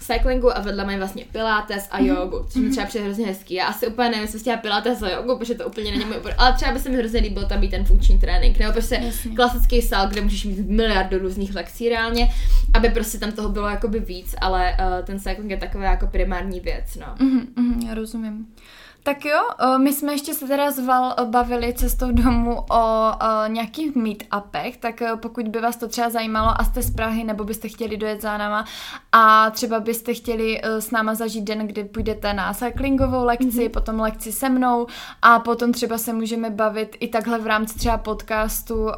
cyclingu 0.00 0.56
a 0.56 0.60
vedle 0.60 0.84
mají 0.84 0.98
vlastně 0.98 1.24
pilates 1.32 1.88
a 1.90 1.98
Mhm. 1.98 2.06
jogu, 2.06 2.46
což 2.48 2.62
mi 2.62 2.70
třeba 2.70 2.86
přijde 2.86 3.04
hrozně 3.04 3.26
hezký. 3.26 3.54
Já 3.54 3.66
asi 3.66 3.86
úplně 3.86 4.08
nevím, 4.08 4.22
jestli 4.22 4.38
chtěla 4.40 4.56
pilates 4.56 5.02
a 5.02 5.10
jogu, 5.10 5.38
protože 5.38 5.54
to 5.54 5.66
úplně 5.66 5.90
není 5.90 6.04
můj 6.04 6.16
obor, 6.16 6.34
ale 6.38 6.52
třeba 6.52 6.72
by 6.72 6.78
se 6.78 6.88
mi 6.88 6.96
hrozně 6.96 7.20
líbil 7.20 7.44
tam 7.46 7.60
být 7.60 7.70
ten 7.70 7.84
funkční 7.84 8.18
trénink, 8.18 8.58
nebo 8.58 8.72
prostě 8.72 9.00
Jasně. 9.04 9.34
klasický 9.36 9.82
sál, 9.82 10.08
kde 10.08 10.20
můžeš 10.20 10.44
mít 10.44 10.68
miliardu 10.68 11.18
různých 11.18 11.54
lekcí 11.54 11.88
reálně, 11.88 12.30
aby 12.74 12.90
prostě 12.90 13.18
tam 13.18 13.32
toho 13.32 13.48
bylo 13.48 13.68
jakoby 13.68 14.00
víc, 14.00 14.34
ale 14.40 14.72
uh, 14.80 15.04
ten 15.06 15.20
cycling 15.20 15.50
je 15.50 15.56
taková 15.56 15.84
jako 15.84 16.06
primární 16.06 16.60
věc, 16.60 16.96
no. 16.96 17.06
Mhm, 17.26 17.46
mhm, 17.56 17.80
já 17.88 17.94
rozumím. 17.94 18.46
Tak 19.06 19.24
jo, 19.24 19.40
eh, 19.58 19.78
my 19.78 19.92
jsme 19.92 20.12
ještě 20.12 20.34
se 20.34 20.46
teda 20.46 20.70
s 20.70 20.78
Val 20.78 21.14
eh, 21.18 21.24
bavili 21.24 21.74
cestou 21.74 22.12
domů 22.12 22.58
o 22.70 23.12
eh, 23.12 23.48
nějakých 23.48 23.94
meetupech, 23.96 24.76
tak 24.76 25.02
pokud 25.22 25.48
by 25.48 25.60
vás 25.60 25.76
to 25.76 25.88
třeba 25.88 26.10
zajímalo 26.10 26.50
a 26.58 26.64
jste 26.64 26.82
z 26.82 26.90
Prahy, 26.90 27.24
nebo 27.24 27.44
byste 27.44 27.68
chtěli 27.68 27.96
dojet 27.96 28.22
za 28.22 28.38
náma 28.38 28.64
a 29.12 29.50
třeba 29.50 29.80
byste 29.80 30.14
chtěli 30.14 30.60
s 30.62 30.90
náma 30.90 31.14
zažít 31.14 31.44
den, 31.44 31.66
kdy 31.66 31.84
půjdete 31.84 32.32
na 32.32 32.54
cyclingovou 32.54 33.24
lekci, 33.24 33.46
mm-hmm. 33.46 33.68
potom 33.68 34.00
lekci 34.00 34.32
se 34.32 34.48
mnou 34.48 34.86
a 35.22 35.38
potom 35.38 35.72
třeba 35.72 35.98
se 35.98 36.12
můžeme 36.12 36.50
bavit 36.50 36.96
i 37.00 37.08
takhle 37.08 37.38
v 37.38 37.46
rámci 37.46 37.78
třeba 37.78 37.98
podcastu, 37.98 38.88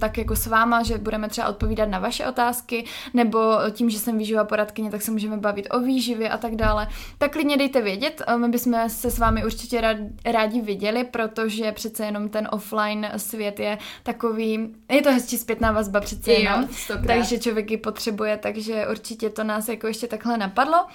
tak 0.00 0.18
jako 0.18 0.36
s 0.36 0.46
váma, 0.46 0.82
že 0.82 0.98
budeme 0.98 1.28
třeba 1.28 1.48
odpovídat 1.48 1.88
na 1.88 1.98
vaše 1.98 2.26
otázky, 2.26 2.84
nebo 3.14 3.38
tím, 3.70 3.90
že 3.90 3.98
jsem 3.98 4.18
výživa 4.18 4.44
poradkyně, 4.44 4.90
tak 4.90 5.02
se 5.02 5.10
můžeme 5.10 5.36
bavit 5.36 5.68
o 5.70 5.80
výživě 5.80 6.30
a 6.30 6.38
tak 6.38 6.56
dále. 6.56 6.88
Tak 7.18 7.32
klidně 7.32 7.56
dejte 7.56 7.82
vědět, 7.82 8.22
my 8.36 8.48
bychom 8.48 8.88
se 8.88 9.17
s 9.18 9.20
vámi 9.20 9.44
určitě 9.44 9.80
rádi, 9.80 10.02
rádi 10.24 10.60
viděli, 10.60 11.04
protože 11.04 11.72
přece 11.72 12.04
jenom 12.04 12.28
ten 12.28 12.48
offline 12.52 13.12
svět 13.16 13.60
je 13.60 13.78
takový, 14.02 14.74
je 14.90 15.02
to 15.02 15.12
hezčí 15.12 15.38
zpětná 15.38 15.72
vazba 15.72 16.00
přece 16.00 16.32
Jo, 16.32 16.38
jenom, 16.40 16.68
stokrát. 16.72 17.06
takže 17.06 17.38
člověk 17.38 17.70
ji 17.70 17.76
potřebuje, 17.76 18.36
takže 18.36 18.86
určitě 18.90 19.30
to 19.30 19.44
nás 19.44 19.68
jako 19.68 19.86
ještě 19.86 20.06
takhle 20.06 20.38
napadlo. 20.38 20.86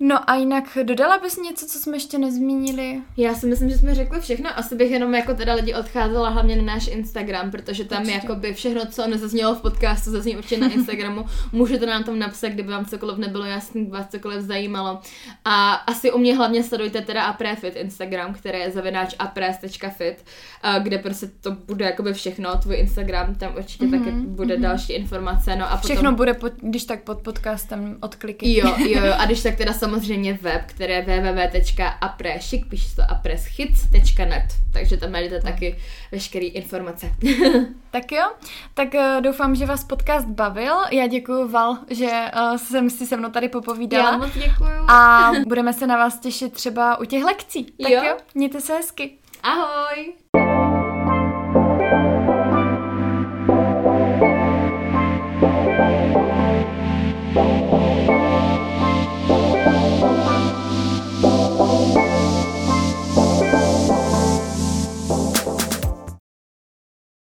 No 0.00 0.30
a 0.30 0.34
jinak 0.34 0.78
dodala 0.82 1.18
bys 1.18 1.36
něco, 1.36 1.66
co 1.66 1.78
jsme 1.78 1.96
ještě 1.96 2.18
nezmínili? 2.18 3.00
Já 3.16 3.34
si 3.34 3.46
myslím, 3.46 3.68
že 3.70 3.78
jsme 3.78 3.94
řekli 3.94 4.20
všechno. 4.20 4.50
Asi 4.58 4.74
bych 4.76 4.90
jenom 4.90 5.14
jako 5.14 5.34
teda 5.34 5.54
lidi 5.54 5.74
odcházela 5.74 6.28
hlavně 6.28 6.56
na 6.56 6.62
náš 6.62 6.86
Instagram, 6.88 7.50
protože 7.50 7.84
tam 7.84 7.98
Určitě. 8.02 8.20
jakoby 8.22 8.54
všechno, 8.54 8.86
co 8.86 9.06
nezaznělo 9.06 9.54
v 9.54 9.60
podcastu, 9.62 10.10
zazní 10.10 10.36
určitě 10.36 10.58
na 10.60 10.72
Instagramu. 10.72 11.26
Můžete 11.52 11.86
nám 11.86 12.04
tam 12.04 12.18
napsat, 12.18 12.48
kdyby 12.48 12.72
vám 12.72 12.84
cokoliv 12.86 13.18
nebylo 13.18 13.44
jasný, 13.44 13.86
vás 13.86 14.08
cokoliv 14.08 14.40
zajímalo. 14.42 15.00
A 15.44 15.72
asi 15.74 16.12
u 16.12 16.18
mě 16.18 16.36
hlavně 16.36 16.64
sledujte 16.64 17.00
teda 17.00 17.24
Aprefit 17.68 17.84
Instagram, 17.84 18.34
který 18.34 18.58
je 18.58 18.70
zavináč 18.70 19.14
apres.fit, 19.18 20.24
a 20.62 20.78
kde 20.78 20.98
prostě 20.98 21.26
to 21.40 21.50
bude 21.50 21.84
jakoby 21.84 22.12
všechno, 22.12 22.58
tvůj 22.58 22.76
Instagram, 22.76 23.34
tam 23.34 23.54
určitě 23.56 23.84
mm-hmm, 23.84 24.04
taky 24.04 24.10
bude 24.10 24.56
mm-hmm. 24.56 24.60
další 24.62 24.92
informace. 24.92 25.56
No 25.56 25.64
a 25.64 25.76
potom... 25.76 25.90
Všechno 25.90 26.12
bude, 26.12 26.34
pod, 26.34 26.52
když 26.60 26.84
tak 26.84 27.02
pod 27.02 27.18
podcastem 27.18 27.96
odkliky. 28.00 28.58
Jo, 28.58 28.74
jo, 28.78 29.04
jo. 29.04 29.14
A 29.18 29.26
když 29.26 29.42
tak 29.42 29.56
teda 29.56 29.72
samozřejmě 29.72 30.38
web, 30.42 30.62
který 30.66 30.92
je 30.92 31.02
www.aprešik, 31.02 32.66
píše 32.66 32.96
to 32.96 33.02
apreschic.net, 33.08 34.44
takže 34.72 34.96
tam 34.96 35.12
najdete 35.12 35.40
taky 35.40 35.76
veškeré 36.12 36.46
informace. 36.46 37.10
Tak 37.90 38.12
jo, 38.12 38.30
tak 38.74 38.94
uh, 38.94 39.22
doufám, 39.22 39.54
že 39.54 39.66
vás 39.66 39.84
podcast 39.84 40.26
bavil. 40.26 40.74
Já 40.92 41.06
děkuji 41.06 41.48
Val, 41.48 41.78
že 41.90 42.10
uh, 42.36 42.56
jsem 42.56 42.90
si 42.90 43.06
se 43.06 43.16
mnou 43.16 43.30
tady 43.30 43.48
popovídala. 43.48 44.10
Já 44.10 44.18
moc 44.18 44.34
děkuju. 44.34 44.90
A 44.90 45.32
budeme 45.46 45.72
se 45.72 45.86
na 45.86 45.96
vás 45.96 46.18
těšit 46.18 46.52
třeba 46.52 47.00
u 47.00 47.04
těch 47.04 47.24
lekcí. 47.48 47.64
Tak 47.82 47.92
Jo. 47.92 48.04
jo, 48.04 48.16
mějte 48.34 48.60
se 48.60 48.74
hezky. 48.74 49.18
Ahoj! 49.42 50.14